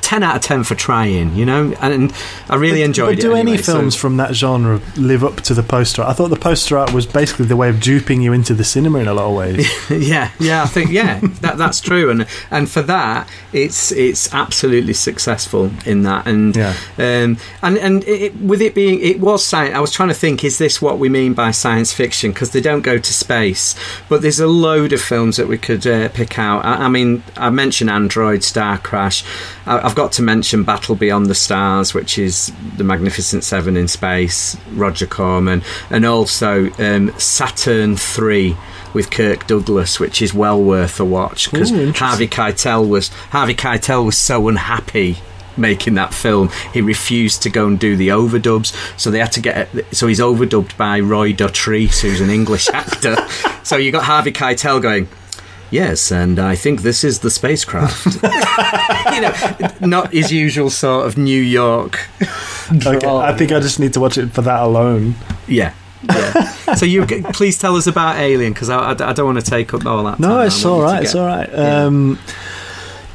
[0.00, 2.12] Ten out of ten for trying, you know, and
[2.48, 3.22] I really enjoyed but it.
[3.22, 6.10] do any anyway, so- films from that genre live up to the poster art?
[6.10, 8.98] I thought the poster art was basically the way of duping you into the cinema
[9.00, 9.66] in a lot of ways.
[9.90, 14.92] yeah, yeah, I think yeah, that that's true, and and for that, it's it's absolutely
[14.94, 16.74] successful in that, and Yeah.
[16.98, 19.74] um, and and it, with it being, it was science.
[19.74, 22.32] I was trying to think, is this what we mean by science fiction?
[22.32, 23.74] Because they don't go to space,
[24.08, 26.64] but there's a load of films that we could uh, pick out.
[26.64, 29.24] I, I mean, I mentioned Android, Star Crash.
[29.66, 33.88] I, I've got to mention Battle Beyond the Stars, which is the Magnificent Seven in
[33.88, 38.56] space, Roger Corman, and also um, Saturn Three
[38.94, 44.04] with Kirk Douglas, which is well worth a watch because Harvey Keitel was Harvey Keitel
[44.04, 45.16] was so unhappy
[45.56, 49.38] making that film he refused to go and do the overdubs so they had to
[49.40, 53.16] get so he's overdubbed by Roy Dotrice who's an English actor.
[53.62, 55.08] So you got Harvey Keitel going
[55.72, 58.22] Yes, and I think this is the spacecraft.
[59.12, 62.08] you know, not his usual sort of New York.
[62.70, 65.14] Okay, I think I just need to watch it for that alone.
[65.48, 65.72] Yeah,
[66.04, 66.74] yeah.
[66.74, 69.72] so you please tell us about Alien because I, I, I don't want to take
[69.72, 70.20] up all that.
[70.20, 70.46] No, time.
[70.46, 71.02] it's I want all you to right.
[71.04, 71.48] It's all right.
[71.50, 71.84] Yeah.
[71.84, 72.18] Um,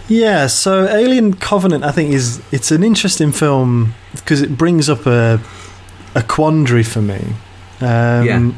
[0.08, 0.47] yeah.
[0.47, 5.39] So Alien Covenant, I think, is it's an interesting film because it brings up a
[6.16, 7.36] a quandary for me.
[7.82, 8.51] Um, Yeah.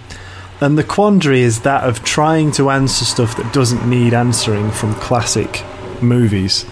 [0.62, 4.94] And the quandary is that of trying to answer stuff that doesn't need answering from
[4.96, 5.64] classic
[6.02, 6.66] movies.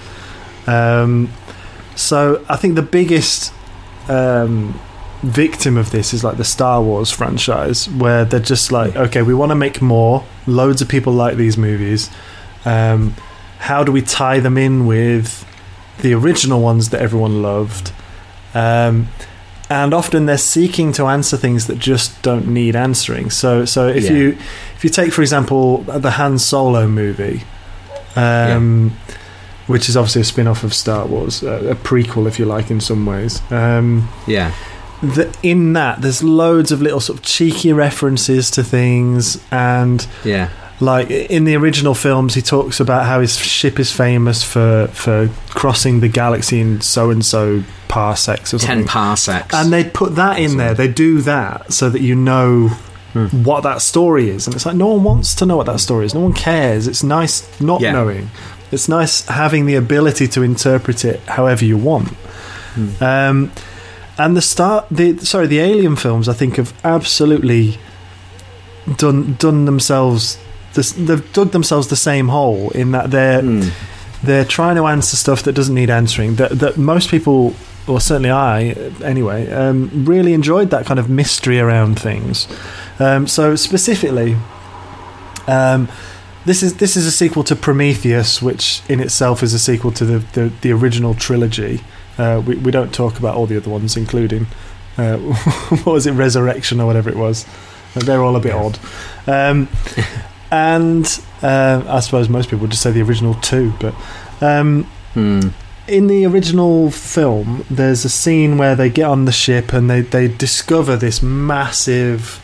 [0.68, 1.30] Um,
[1.96, 3.54] so I think the biggest
[4.10, 4.80] um,
[5.22, 9.34] victim of this is like the Star Wars franchise, where they're just like, okay, we
[9.34, 10.26] want to make more.
[10.46, 12.10] Loads of people like these movies.
[12.66, 13.16] Um,
[13.60, 15.46] how do we tie them in with
[16.02, 17.92] the original ones that everyone loved?
[18.54, 19.08] Um,
[19.70, 23.30] and often they're seeking to answer things that just don't need answering.
[23.30, 24.12] So, so if Yeah.
[24.12, 24.38] you
[24.76, 27.44] if you take, for example, the Han Solo movie,
[28.16, 28.92] um,
[29.68, 32.80] which is obviously a spin-off of Star Wars, a, a prequel, if you like, in
[32.80, 33.42] some ways.
[33.52, 34.54] Um, Yeah,
[35.02, 40.50] the, in that, there's loads of little sort of cheeky references to things, and yeah,
[40.80, 45.30] like in the original films, he talks about how his ship is famous for for
[45.50, 47.64] crossing the galaxy in so and so
[47.98, 48.80] parsecs or something.
[48.80, 49.54] ten parsecs.
[49.54, 50.74] and they'd put that in there.
[50.74, 52.70] They do that so that you know
[53.14, 53.28] Hmm.
[53.50, 56.06] what that story is, and it's like no one wants to know what that story
[56.06, 56.14] is.
[56.14, 56.88] No one cares.
[56.88, 57.94] It's nice not Yeah.
[57.94, 58.30] knowing.
[58.72, 62.10] It's nice having the ability to interpret it however you want.
[62.76, 62.90] Hmm.
[63.04, 63.52] Um,
[64.18, 67.78] and the start, the sorry, the Alien films, I think, have absolutely
[68.98, 70.38] done done themselves.
[70.74, 73.70] This, they've dug themselves the same hole in that they're Hmm.
[74.24, 76.36] they're trying to answer stuff that doesn't need answering.
[76.36, 77.54] That that most people,
[77.88, 78.72] or certainly I,
[79.04, 82.48] anyway, um, really enjoyed that kind of mystery around things.
[83.00, 84.38] Um, so specifically,
[85.48, 85.88] um,
[86.46, 90.06] this is this is a sequel to Prometheus, which in itself is a sequel to
[90.06, 91.82] the the, the original trilogy.
[92.18, 94.48] Uh, we we don't talk about all the other ones, including
[94.98, 95.18] uh,
[95.84, 97.46] what was it, Resurrection or whatever it was.
[97.96, 98.78] They're all a bit odd.
[99.26, 99.68] Um,
[100.52, 101.06] and
[101.42, 103.96] uh, I suppose most people would just say the original two, but
[104.42, 105.50] um, Hmm.
[105.88, 110.02] In the original film, there's a scene where they get on the ship and they,
[110.02, 112.44] they discover this massive,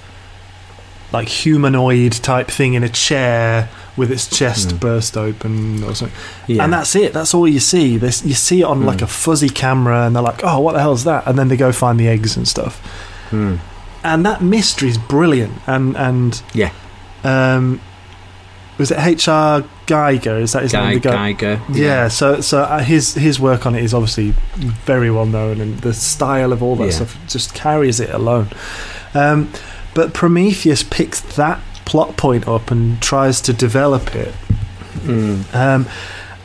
[1.11, 4.77] like humanoid type thing in a chair with its chest Hmm.
[4.77, 6.17] burst open or something.
[6.47, 6.63] Yeah.
[6.63, 7.13] And that's it.
[7.13, 7.97] That's all you see.
[7.97, 9.05] This you see it on like Hmm.
[9.05, 11.57] a fuzzy camera, and they're like, "Oh, what the hell is that?" And then they
[11.57, 12.77] go find the eggs and stuff.
[13.29, 13.57] Hmm.
[14.03, 15.53] And that mystery is brilliant.
[15.67, 16.71] And and Yeah.
[17.23, 17.79] um,
[18.79, 19.63] was it H.R.
[19.87, 20.41] Giger?
[20.41, 20.99] Is that his Guy, name?
[20.99, 21.61] The guy- Giger.
[21.75, 24.33] yeah, so so uh, his his work on it is obviously
[24.85, 26.91] very well known, and the style of all that Yeah.
[26.91, 28.47] stuff just carries it alone.
[29.13, 29.49] Um,
[29.93, 34.33] but Prometheus picks that plot point up and tries to develop it,
[35.03, 35.41] Hmm.
[35.53, 35.85] um,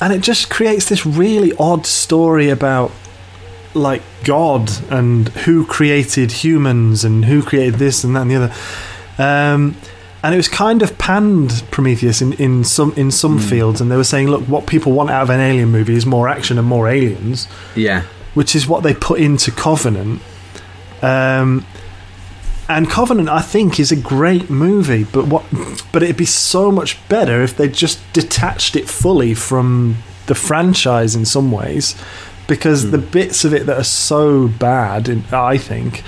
[0.00, 2.90] and it just creates this really odd story about
[3.74, 8.52] like God and who created humans and who created this and that and the other.
[9.18, 9.76] Um,
[10.22, 13.44] and it was kind of panned Prometheus in, in some in some Hmm.
[13.48, 16.04] fields, and they were saying, look, what people want out of an alien movie is
[16.06, 17.46] more action and more aliens,
[17.76, 18.02] Yeah.
[18.34, 20.20] which is what they put into Covenant.
[21.02, 21.64] Um,
[22.68, 25.44] and Covenant, I think, is a great movie, but what?
[25.92, 29.96] But it'd be so much better if they just detached it fully from
[30.26, 31.94] the franchise in some ways,
[32.46, 36.02] because the bits of it that are so bad, in, I think,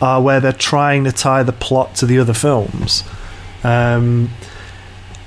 [0.00, 3.04] are where they're trying to tie the plot to the other films.
[3.64, 4.30] Um,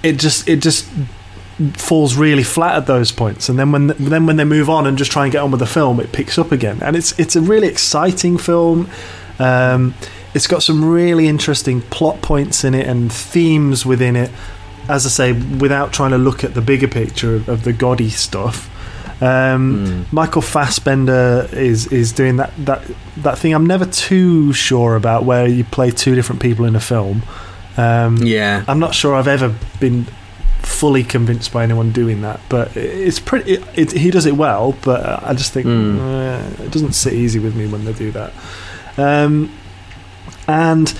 [0.01, 0.89] it just it just
[1.73, 4.97] falls really flat at those points, and then when then when they move on and
[4.97, 7.35] just try and get on with the film, it picks up again, and it's it's
[7.35, 8.89] a really exciting film.
[9.39, 9.93] Um,
[10.33, 14.31] it's got some really interesting plot points in it and themes within it.
[14.89, 18.09] As I say, without trying to look at the bigger picture of, of the gaudy
[18.09, 18.69] stuff.
[19.21, 22.83] Um, Michael Fassbender is is doing that, that
[23.17, 26.81] that thing I'm never too sure about, where you play two different people in a
[26.81, 27.21] film.
[27.77, 28.63] Um, Yeah.
[28.67, 30.05] I'm not sure I've ever been
[30.59, 33.53] fully convinced by anyone doing that, but it's pretty.
[33.53, 35.99] It, it, he does it well, but I just think Mm.
[35.99, 38.31] uh, it doesn't sit easy with me when they do that.
[38.97, 39.51] Um,
[40.47, 40.93] and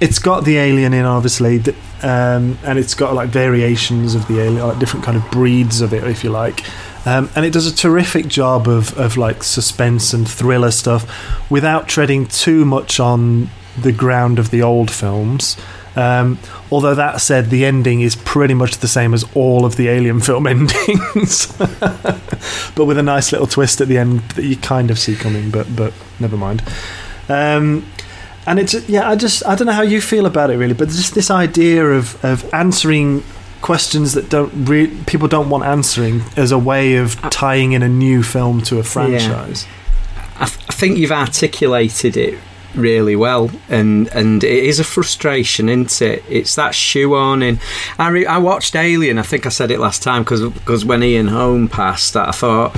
[0.00, 4.40] it's got the alien in, obviously, th- um, and it's got like variations of the
[4.40, 6.62] alien, like different kind of breeds of it, if you like.
[7.06, 11.86] Um, and it does a terrific job of, of like suspense and thriller stuff without
[11.88, 15.56] treading too much on the ground of the old films.
[15.96, 16.38] Um,
[16.70, 20.20] although that said, the ending is pretty much the same as all of the Alien
[20.20, 24.98] film endings, but with a nice little twist at the end that you kind of
[24.98, 25.50] see coming.
[25.50, 26.62] But but never mind.
[27.28, 27.86] Um,
[28.46, 30.88] and it's yeah, I just I don't know how you feel about it really, but
[30.88, 33.22] just this idea of of answering
[33.62, 37.88] questions that don't re- people don't want answering as a way of tying in a
[37.88, 39.66] new film to a franchise.
[40.38, 42.38] I, th- I think you've articulated it
[42.74, 46.24] really well, and and it is a frustration, isn't it?
[46.28, 47.60] It's that shoehorning.
[47.98, 49.18] I re- I watched Alien.
[49.18, 52.76] I think I said it last time because when Ian Holm passed, that I thought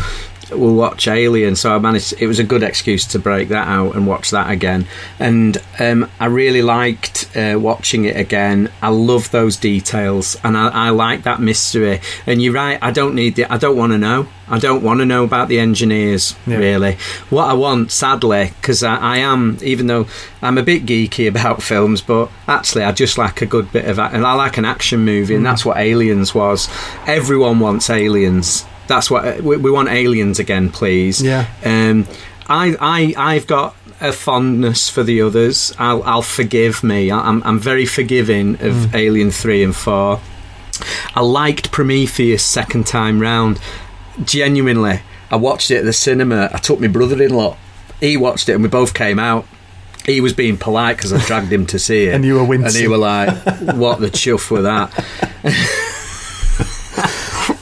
[0.51, 1.57] we'll watch Alien.
[1.57, 2.15] So I managed.
[2.21, 4.87] It was a good excuse to break that out and watch that again.
[5.19, 8.71] And um, I really liked uh, watching it again.
[8.83, 12.01] I love those details, and I, I like that mystery.
[12.27, 12.79] And you're right.
[12.83, 13.51] I don't need the.
[13.53, 14.29] I don't want to know.
[14.49, 16.59] I don't want to know about the engineers Yeah.
[16.59, 16.99] really.
[17.31, 20.07] What I want, sadly, because I, I am, even though
[20.41, 23.99] I'm a bit geeky about films, but actually I just like a good bit of,
[23.99, 26.69] and I like an action movie, and that's what Aliens was.
[27.09, 28.65] Everyone wants Aliens.
[28.89, 29.89] That's what we, we want.
[29.89, 31.23] Aliens again, please.
[31.23, 31.47] Yeah.
[31.65, 32.07] Um,
[32.49, 35.73] I, I, I've got a fondness for the others.
[35.79, 37.11] I'll, I'll forgive me.
[37.11, 40.21] I'm, I'm very forgiving of Alien three and four.
[41.15, 43.61] I liked Prometheus second time round.
[44.23, 46.51] Genuinely, I watched it at the cinema.
[46.53, 47.57] I took my brother-in-law.
[48.01, 49.47] He watched it, and we both came out.
[50.05, 52.67] He was being polite because I dragged him to see it, And you were wincing.
[52.67, 53.35] And he were like,
[53.75, 54.93] "What the chuff with that?"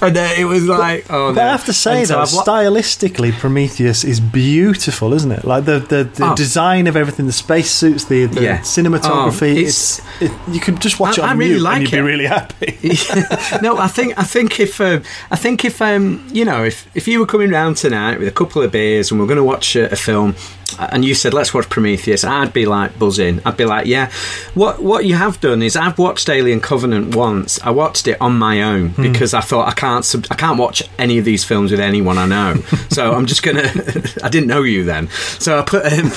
[0.06, 1.48] and it was like, oh, But no.
[1.48, 5.44] I have to say so though, stylistically, Prometheus is beautiful, isn't it?
[5.44, 6.34] Like the the, the Oh.
[6.34, 8.58] design of everything, the spacesuits, the, the Yeah.
[8.60, 9.54] cinematography.
[9.56, 11.98] Oh, it's, it, you could just watch I- it on I really like and you'd
[11.98, 12.78] be really happy.
[13.62, 17.06] no, I think I think if um, I think if um, you know if if
[17.08, 19.76] you were coming round tonight with a couple of beers and we're going to watch
[19.76, 20.34] a, a film,
[20.78, 23.40] and you said let's watch Prometheus, I'd be like buzzing.
[23.44, 24.10] I'd be like, yeah.
[24.54, 27.60] What what you have done is I've watched Alien Covenant once.
[27.62, 30.82] I watched it on my own because I thought I can't sub- I can't watch
[30.98, 32.54] any of these films with anyone I know.
[32.90, 33.62] so I'm just gonna.
[34.22, 35.08] I didn't know you then,
[35.38, 36.10] so I put um,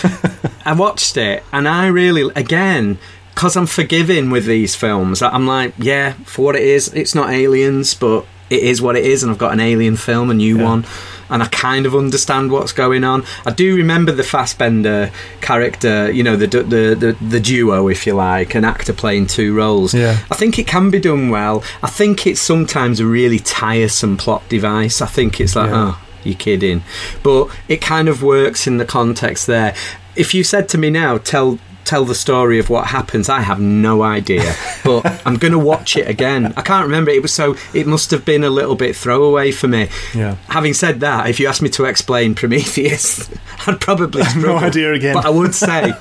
[0.65, 2.97] I watched it and I really again
[3.35, 7.29] because I'm forgiving with these films, I'm like, yeah, for what it is, it's not
[7.29, 10.57] aliens, but it is what it is, and I've got an alien film, a new
[10.57, 10.63] Yeah.
[10.63, 10.85] one,
[11.29, 13.23] and I kind of understand what's going on.
[13.45, 15.11] I do remember the Fassbender
[15.41, 19.55] character, you know, the the the, the duo, if you like, an actor playing two
[19.55, 19.93] roles.
[19.93, 20.17] Yeah.
[20.31, 21.63] I think it can be done well.
[21.81, 25.01] I think it's sometimes a really tiresome plot device.
[25.01, 25.93] I think it's like, Yeah.
[25.95, 26.83] oh, you're kidding,
[27.23, 29.73] but it kind of works in the context there.
[30.15, 33.59] If you said to me now, tell tell the story of what happens, I have
[33.59, 34.55] no idea.
[34.83, 36.53] But I'm going to watch it again.
[36.55, 37.11] I can't remember.
[37.11, 37.57] It was so.
[37.73, 39.89] It must have been a little bit throwaway for me.
[40.13, 40.37] Yeah.
[40.47, 43.29] Having said that, if you asked me to explain Prometheus,
[43.67, 45.15] I'd probably no idea again.
[45.15, 45.91] But I would say,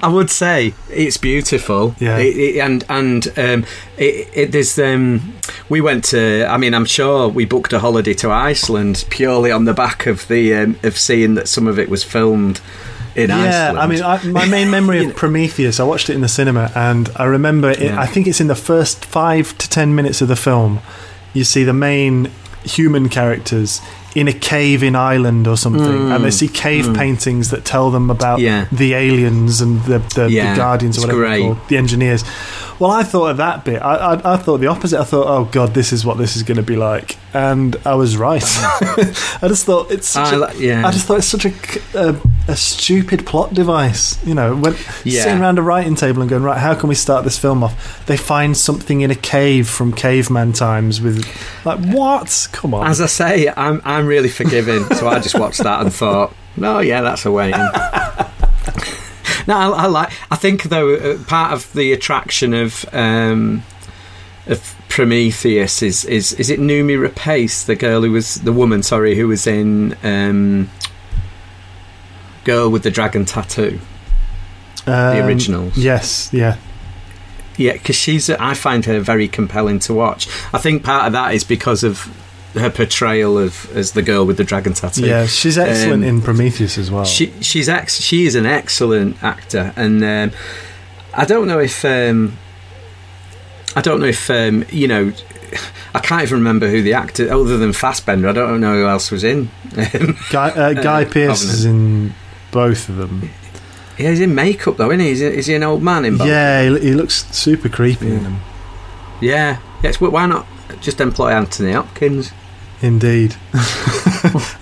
[0.00, 1.94] I would say it's beautiful.
[1.98, 2.16] Yeah.
[2.16, 3.66] It, it, and and um,
[3.98, 5.34] it, it, there's um,
[5.68, 6.46] we went to.
[6.48, 10.26] I mean, I'm sure we booked a holiday to Iceland purely on the back of
[10.28, 12.62] the um, of seeing that some of it was filmed
[13.16, 13.78] in Yeah, Iceland.
[13.78, 17.08] I mean, I, my main memory of Prometheus, I watched it in the cinema, and
[17.16, 18.00] I remember, it, Yeah.
[18.00, 20.80] I think it's in the first five to ten minutes of the film,
[21.32, 22.30] you see the main
[22.64, 23.80] human characters
[24.14, 28.10] in a cave in Ireland or something, and they see cave paintings that tell them
[28.10, 28.42] about Mm.
[28.42, 28.66] Yeah.
[28.70, 32.22] the aliens and the, the, Yeah, the guardians or whatever called, the engineers.
[32.78, 33.82] Well, I thought of that bit.
[33.82, 35.00] I, I, I thought the opposite.
[35.00, 37.96] I thought, oh god, this is what this is going to be like, and I
[37.96, 38.42] was right.
[38.44, 40.08] I just thought it's.
[40.08, 40.86] Such I a- yeah.
[40.86, 41.52] I just thought it's such a,
[41.94, 44.18] a, a stupid plot device.
[44.26, 44.74] You know, when
[45.04, 45.22] Yeah.
[45.24, 48.04] sitting around a writing table and going, right, how can we start this film off?
[48.06, 51.24] They find something in a cave from caveman times with,
[51.64, 52.48] like, what?
[52.52, 52.86] Come on.
[52.86, 56.80] As I say, I'm I'm really forgiving, so I just watched that and thought, no,
[56.80, 57.58] yeah, that's a way in.
[59.46, 60.10] no, I, I like.
[60.30, 63.62] I think though uh, part of the attraction of um,
[64.46, 69.14] of Prometheus is is is it Noomi Rapace, the girl who was the woman, sorry,
[69.16, 70.70] who was in um,
[72.44, 73.80] Girl with the Dragon Tattoo,
[74.84, 75.76] the Um, originals.
[75.76, 76.56] Yes, yeah.
[77.56, 78.28] Yeah, because she's.
[78.30, 80.28] I find her very compelling to watch.
[80.52, 82.08] I think part of that is because of
[82.54, 85.06] her portrayal of as the girl with the dragon tattoo.
[85.06, 87.04] Yeah, she's excellent Um, in Prometheus as well.
[87.04, 88.00] She she's ex.
[88.00, 90.30] She is an excellent actor, and um,
[91.14, 92.36] I don't know if um,
[93.76, 95.12] I don't know if um, you know.
[95.94, 98.28] I can't even remember who the actor, other than Fassbender.
[98.28, 99.48] I don't know who else was in.
[100.32, 102.12] Guy, uh, Guy uh, Pearce is in
[102.54, 103.30] both of them.
[103.98, 105.10] yeah, he's in makeup though, isn't he?
[105.10, 106.28] Is he, is he an old man in both?
[106.28, 108.36] Yeah, he, he looks super creepy in them.
[109.20, 109.58] yeah.
[109.82, 110.00] Yes.
[110.00, 110.46] why not
[110.80, 112.32] just employ Anthony Hopkins?
[112.80, 113.36] Indeed.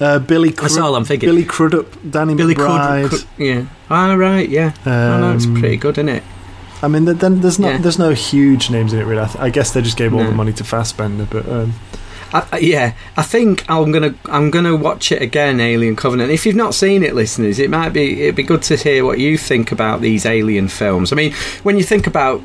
[0.00, 1.28] uh, Billy That's all I'm thinking.
[1.28, 3.08] Billy Crudup, Danny Billy McBride.
[3.08, 3.66] Crudup, yeah.
[3.88, 4.72] All right, yeah.
[4.86, 6.22] oh, no, it's Um, pretty good, isn't it?
[6.82, 7.78] I mean, then there's not Yeah.
[7.78, 9.22] there's no huge names in it really.
[9.22, 10.30] I, th- I guess they just gave all No.
[10.30, 11.74] the money to Fassbender, but um,
[12.32, 16.30] I, yeah, I think I'm gonna I'm gonna watch it again, Alien Covenant.
[16.30, 19.18] If you've not seen it, listeners, it might be it'd be good to hear what
[19.18, 21.12] you think about these Alien films.
[21.12, 22.40] I mean, when you think about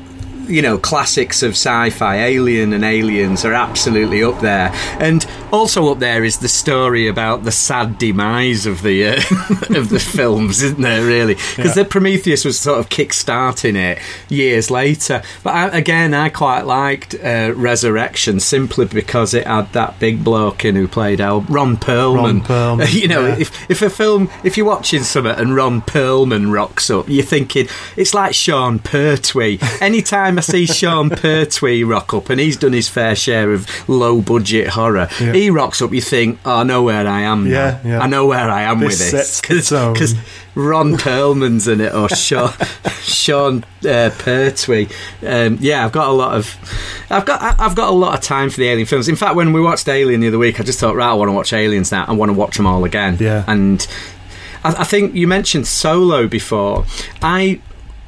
[0.48, 5.98] you know classics of sci-fi, Alien and Aliens are absolutely up there, and also up
[5.98, 9.12] there is the story about the sad demise of the uh,
[9.78, 11.04] of the films, isn't there?
[11.04, 11.82] Really, because Yeah.
[11.82, 15.22] the Prometheus was sort of kick-starting it years later.
[15.42, 20.64] But I, again, I quite liked uh, Resurrection simply because it had that big bloke
[20.64, 22.16] in who played Ron Perlman.
[22.16, 23.36] Ron Perlman, you know, yeah.
[23.38, 27.68] if if a film, if you're watching something and Ron Perlman rocks up, you're thinking
[27.96, 29.58] it's like Sean Pertwee.
[29.80, 34.20] Anytime I see Sean Pertwee rock up, and he's done his fair share of low
[34.22, 35.32] budget horror, Yeah.
[35.32, 35.92] he rocks up.
[35.92, 37.44] You think, oh, I know where I am.
[37.44, 37.50] now.
[37.50, 37.98] Yeah, yeah.
[38.00, 39.92] I know where I am This with this sets the tone.
[39.92, 40.14] because
[40.54, 42.52] Ron Perlman's in it or Sean,
[43.02, 44.88] Sean uh, Pertwee.
[45.26, 46.56] Um, yeah, I've got a lot of,
[47.10, 49.08] I've got I've got a lot of time for the Alien films.
[49.08, 51.28] In fact, when we watched Alien the other week, I just thought, right, I want
[51.28, 52.04] to watch Aliens now.
[52.08, 53.16] I want to watch them all again.
[53.20, 53.44] Yeah.
[53.46, 53.86] and
[54.64, 56.84] I, I think you mentioned Solo before.
[57.22, 57.60] I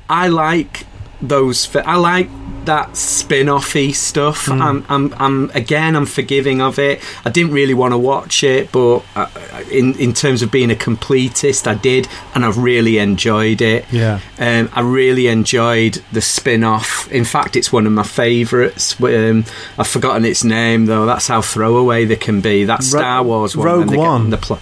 [0.09, 0.87] I like
[1.23, 1.65] those.
[1.67, 2.29] fi- I like
[2.65, 4.45] that spin-offy stuff.
[4.47, 4.61] Hmm.
[4.63, 7.01] I'm, I'm, I'm again, I'm forgiving of it.
[7.25, 9.29] I didn't really want to watch it, but uh,
[9.71, 13.87] in in terms of being a completist, I did, and I've really enjoyed it.
[13.91, 14.21] Yeah.
[14.39, 17.11] Um, I really enjoyed the spin-off.
[17.11, 19.01] In fact, it's one of my favourites.
[19.01, 19.45] Um,
[19.79, 21.07] I've forgotten its name though.
[21.07, 22.65] That's how throwaway they can be.
[22.65, 23.67] That Star Wars one.
[23.67, 24.31] Rogue when they get One.
[24.31, 24.61] The pl-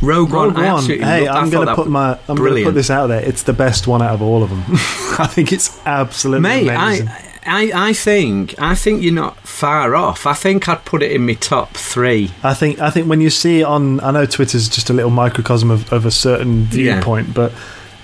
[0.00, 0.64] Rogue, Rogue One.
[0.64, 0.84] One.
[0.84, 3.22] Hey, loved- I'm going to put my I'm going to put this out there.
[3.22, 4.62] It's the best one out of all of them.
[5.18, 7.08] I think it's absolutely Mate, amazing.
[7.08, 10.26] I, I, I think I think you're not far off.
[10.26, 12.30] I think I'd put it in my top three.
[12.42, 15.10] I think I think when you see it on, I know Twitter's just a little
[15.10, 16.94] microcosm of, of a certain Yeah.
[16.94, 17.52] viewpoint, but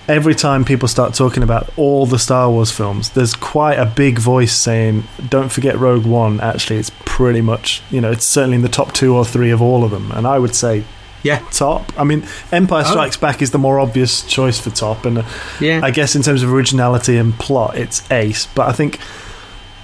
[0.09, 4.19] every time people start talking about all the Star Wars films, there's quite a big
[4.19, 8.63] voice saying, "Don't forget Rogue One." Actually, it's pretty much you know it's certainly in
[8.63, 10.85] the top two or three of all of them, and I would say
[11.25, 11.93] Yeah, top.
[11.99, 12.23] I mean,
[12.53, 12.91] Empire Oh.
[12.91, 15.23] Strikes Back is the more obvious choice for top, and uh,
[15.61, 15.81] yeah.
[15.83, 18.47] I guess in terms of originality and plot, it's ace.
[18.55, 19.01] But I think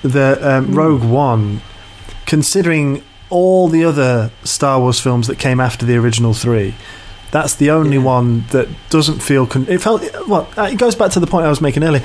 [0.03, 1.62] the um, Rogue One,
[2.26, 6.74] considering all the other Star Wars films that came after the original three,
[7.30, 9.47] that's the only one that doesn't feel.
[9.47, 10.49] Con- it felt well.
[10.59, 12.05] uh, It goes back to the point I was making earlier.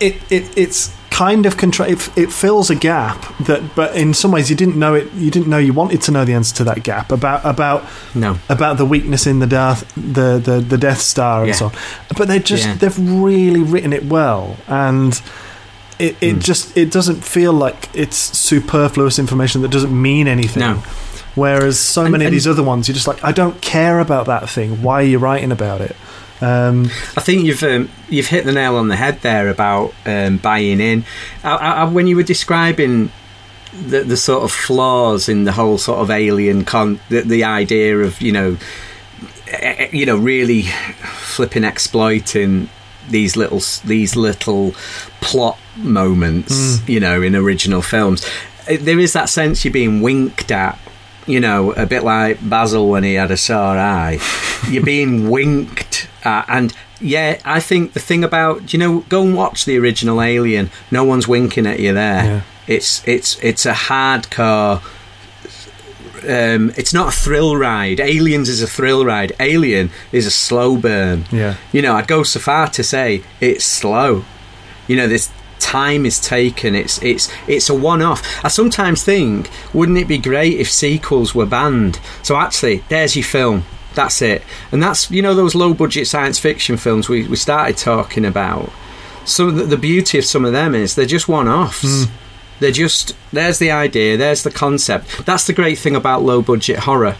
[0.00, 4.30] It it it's kind of contra- it, it fills a gap that, but in some
[4.30, 5.12] ways you didn't know it.
[5.14, 7.84] You didn't know you wanted to know the answer to that gap about about
[8.14, 8.38] no.
[8.48, 11.54] about the weakness in the death the the, the Death Star and Yeah.
[11.54, 11.72] so on.
[12.16, 12.74] But they just Yeah.
[12.74, 15.20] they've really written it well, and
[15.98, 16.38] it it Hmm.
[16.40, 20.60] just it doesn't feel like it's superfluous information that doesn't mean anything.
[20.60, 20.82] No.
[21.34, 24.26] Whereas so And- many of these other ones, you're just like, I don't care about
[24.26, 24.82] that thing.
[24.82, 25.94] Why are you writing about it?
[26.40, 26.84] Um,
[27.16, 30.80] I think you've um, you've hit the nail on the head there about um, buying
[30.80, 31.04] in.
[31.42, 33.10] I, I, when you were describing
[33.72, 37.98] the, the sort of flaws in the whole sort of alien con, the, the idea
[37.98, 38.56] of you know,
[39.48, 42.68] eh, eh, you know, really flipping exploiting
[43.10, 44.72] these little these little
[45.20, 48.24] plot moments, you know, in original films.
[48.68, 50.78] Eh, There is that sense you're being winked at.
[51.28, 54.18] You know, a bit like Basil when he had a sore eye.
[54.68, 59.34] You're being winked at, and yeah, I think the thing about you know, go and
[59.36, 60.70] watch the original Alien.
[60.90, 62.24] No one's winking at you there.
[62.24, 62.40] Yeah.
[62.66, 64.82] It's it's it's a hardcore.
[66.24, 68.00] Um, it's not a thrill ride.
[68.00, 69.32] Aliens is a thrill ride.
[69.38, 71.24] Alien is a slow burn.
[71.30, 74.24] yeah, You know, I'd go so far to say it's slow.
[74.88, 76.74] You know, this time is taken.
[76.74, 78.22] It's it's it's a one-off.
[78.44, 82.00] I sometimes think, wouldn't it be great if sequels were banned?
[82.22, 83.64] So actually, there's your film.
[83.94, 84.42] That's it.
[84.70, 88.70] And that's you know those low-budget science fiction films we we started talking about.
[89.24, 92.04] Some of the, the beauty of some of them is they're just one-offs.
[92.04, 92.12] Hmm.
[92.60, 95.26] They're just there's the idea, there's the concept.
[95.26, 97.16] That's the great thing about low-budget horror.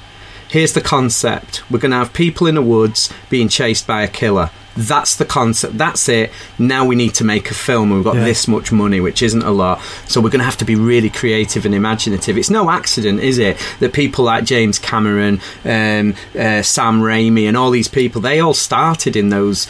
[0.49, 1.63] Here's the concept.
[1.71, 4.51] We're going to have people in the woods being chased by a killer.
[4.77, 5.77] That's the concept.
[5.77, 6.31] That's it.
[6.59, 7.91] Now we need to make a film.
[7.91, 8.25] and We've got Yeah.
[8.25, 9.81] this much money, which isn't a lot.
[10.07, 12.39] So we're going to have to be really creative and imaginative.
[12.39, 17.57] It's no accident, is it, that people like James Cameron, um, uh, Sam Raimi, and
[17.57, 19.67] all these people, they all started in those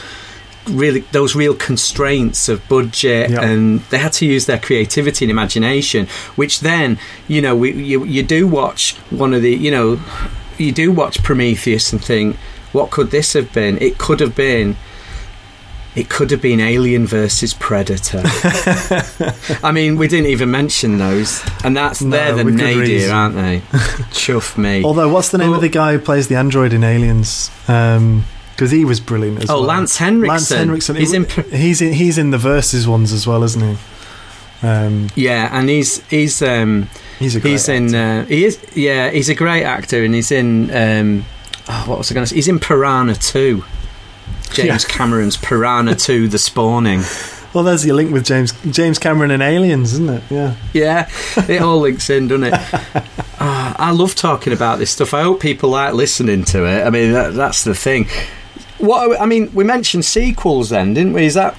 [0.71, 3.41] really those real constraints of budget Yeah.
[3.41, 6.07] and they had to use their creativity and imagination
[6.37, 9.99] which then you know we, you, you do watch one of the you know
[10.61, 12.37] you do watch prometheus and think
[12.73, 14.77] what could this have been it could have been
[15.99, 18.23] it could have been Alien versus Predator.
[19.65, 23.63] I mean, we didn't even mention those, and that's No, they're the nadir, aren't they?
[24.13, 24.85] Chuff me.
[24.85, 27.51] Although, what's the name of the guy who plays the android in Aliens?
[27.67, 29.63] Um, because he was brilliant as oh, well.
[29.63, 30.29] Oh, Lance Henriksen.
[30.29, 30.97] Lance Henriksen.
[30.97, 31.25] He's in.
[31.51, 31.93] He's in.
[31.93, 33.79] He's in the verses ones as well, isn't he?
[34.63, 36.89] Um, Yeah, and he's he's um,
[37.19, 40.31] he's a great he's in uh, he is yeah he's a great actor and he's
[40.31, 41.25] in um,
[41.69, 42.37] oh, what was I going to say?
[42.37, 43.63] He's in Piranha 2
[44.53, 47.03] James Cameron's Piranha 2 The Spawning.
[47.55, 50.23] Well, there's your link with James James Cameron and Aliens, isn't it?
[50.31, 50.55] Yeah.
[50.73, 51.09] yeah
[51.49, 52.55] it all links in doesn't it?
[53.41, 55.15] Ah, I love talking about this stuff.
[55.15, 56.85] I hope people like listening to it.
[56.85, 58.09] I mean that, that's the thing.
[58.79, 61.25] What I mean we mentioned sequels then didn't we?
[61.25, 61.57] Is that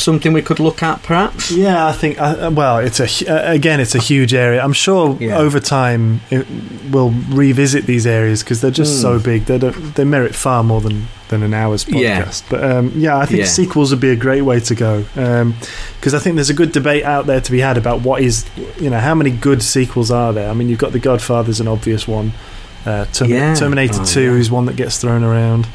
[0.00, 2.20] something we could look at perhaps Yeah, I think.
[2.20, 4.62] Uh, well, it's a uh, again, it's a huge area.
[4.62, 5.38] I'm sure Yeah.
[5.38, 6.46] over time it,
[6.90, 9.02] we'll revisit these areas because they're just Hmm.
[9.02, 9.46] so big.
[9.46, 12.22] They don't, they merit far more than than an hour's Yeah.
[12.24, 12.42] podcast.
[12.50, 13.46] But um, yeah, I think Yeah.
[13.46, 17.04] sequels would be a great way to go because I think there's a good debate
[17.04, 18.44] out there to be had about what is
[18.80, 20.50] you know how many good sequels are there.
[20.50, 22.32] I mean, you've got The Godfather's an obvious one.
[22.84, 23.54] Uh, Term- Yeah.
[23.54, 24.40] Terminator Oh, 2 yeah.
[24.40, 25.66] is one that gets thrown around.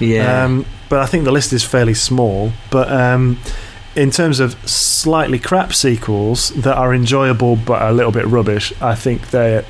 [0.00, 2.52] Yeah Um, but I think the list is fairly small.
[2.70, 3.38] But um,
[3.94, 8.94] in terms of slightly crap sequels that are enjoyable but a little bit rubbish, I
[8.94, 9.64] think they're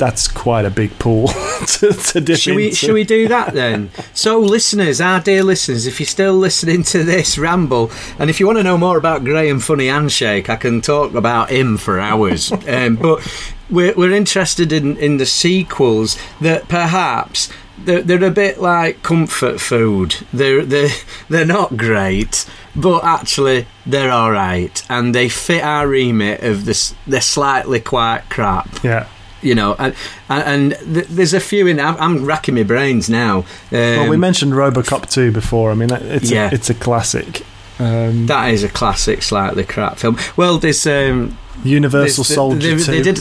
[0.00, 1.28] that's quite a big pool
[1.66, 2.76] to, to dip Should we, into.
[2.76, 3.90] should we do that then?
[4.14, 8.46] So, listeners, our dear listeners, if you're still listening to this ramble, and if you
[8.46, 12.50] want to know more about Graham Funny Handshake, I can talk about him for hours.
[12.66, 13.20] um, but
[13.68, 17.50] we're, we're interested in, in the sequels that perhaps
[17.84, 20.16] they're, they're a bit like comfort food.
[20.32, 20.88] They're, they're,
[21.28, 24.84] they're not great, but actually they're all right.
[24.88, 29.06] And they fit our remit of this, they're slightly quite crap Yeah.
[29.42, 29.94] you know, and
[30.28, 31.80] and, and th- there's a few in.
[31.80, 33.38] I'm, I'm racking my brains now.
[33.38, 35.70] Um, Well, we mentioned RoboCop 2 before.
[35.70, 36.50] I mean, it's Yeah.
[36.50, 37.44] a, it's a classic.
[37.78, 40.18] Um, that is a classic, slightly crap film.
[40.36, 42.92] Well, there's um, Universal there's- Soldier they, 2.
[42.92, 43.18] they did.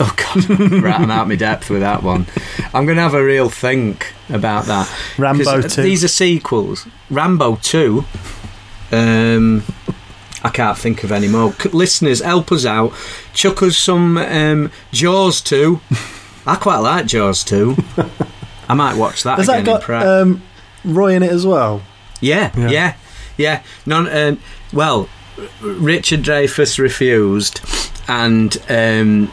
[0.02, 0.48] Oh God,
[0.82, 2.26] right, I'm out my depth with that one.
[2.72, 4.90] I'm going to have a real think about that.
[5.18, 5.82] Rambo uh, 2.
[5.82, 6.86] These are sequels.
[7.10, 8.04] Rambo two.
[8.92, 9.62] Um,
[10.42, 11.54] I can't think of any more.
[11.72, 12.92] Listeners, help us out.
[13.34, 15.80] Chuck us some um, Jaws two.
[16.46, 17.76] I quite like Jaws two.
[18.68, 20.04] I might watch that Has again that in got prep.
[20.06, 20.42] um,
[20.84, 21.82] Roy in it as well?
[22.22, 22.70] Yeah, Yeah.
[22.70, 22.94] yeah,
[23.36, 23.62] yeah.
[23.84, 24.08] None.
[24.08, 24.40] Um,
[24.72, 25.08] well,
[25.60, 27.60] Richard Dreyfuss refused,
[28.08, 29.30] and um,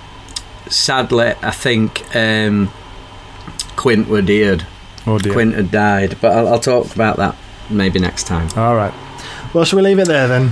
[0.69, 2.71] sadly, I think um,
[3.75, 4.65] Quint were deared.
[5.05, 5.33] Oh dear.
[5.33, 7.35] Quint had died, but I'll, I'll talk about that
[7.69, 8.49] maybe next time.
[8.57, 8.93] All right.
[9.53, 10.51] Well, shall we leave it there then?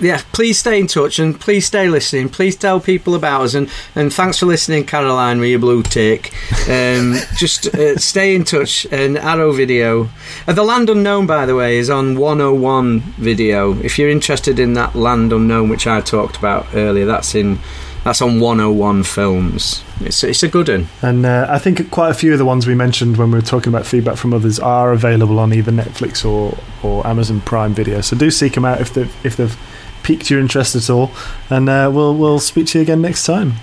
[0.00, 2.28] Yeah, please stay in touch and please stay listening.
[2.28, 6.32] Please tell people about us and, and thanks for listening, Caroline, with your blue tick.
[6.68, 10.08] Um, just uh, stay in touch and Arrow Video.
[10.46, 13.74] Uh, the Land Unknown, by the way, is on 101 Video.
[13.80, 17.58] If you're interested in that Land Unknown, which I talked about earlier, that's in
[18.04, 19.84] that's on 101 Films.
[20.00, 20.88] It's it's a good one.
[21.02, 23.44] And uh, I think quite a few of the ones we mentioned when we were
[23.44, 28.00] talking about feedback from others are available on either Netflix or, or Amazon Prime Video.
[28.00, 29.56] So do seek them out if they've, if they've
[30.02, 31.10] piqued your interest at all.
[31.50, 33.54] And uh, we'll, we'll speak to you again next time.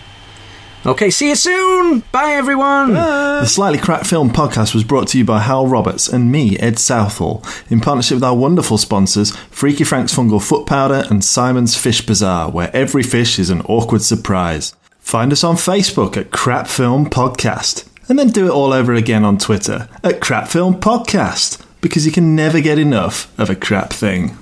[0.86, 2.04] Okay, see you soon.
[2.12, 2.94] Bye, everyone.
[2.94, 6.78] The Slightly Cracked Film podcast was brought to you by Hywel Roberts and me, Ed
[6.78, 12.06] Southall, in partnership with our wonderful sponsors, Freaky Frank's Fungal Foot Powder and Simon's Fish
[12.06, 14.76] Bazaar, where every fish is an awkward surprise.
[15.00, 19.26] Find us on Facebook at Crap Film Podcast, and then do it all over again
[19.26, 23.92] on Twitter at Crap Film Podcast, because you can never get enough of a crap
[23.92, 24.38] thing.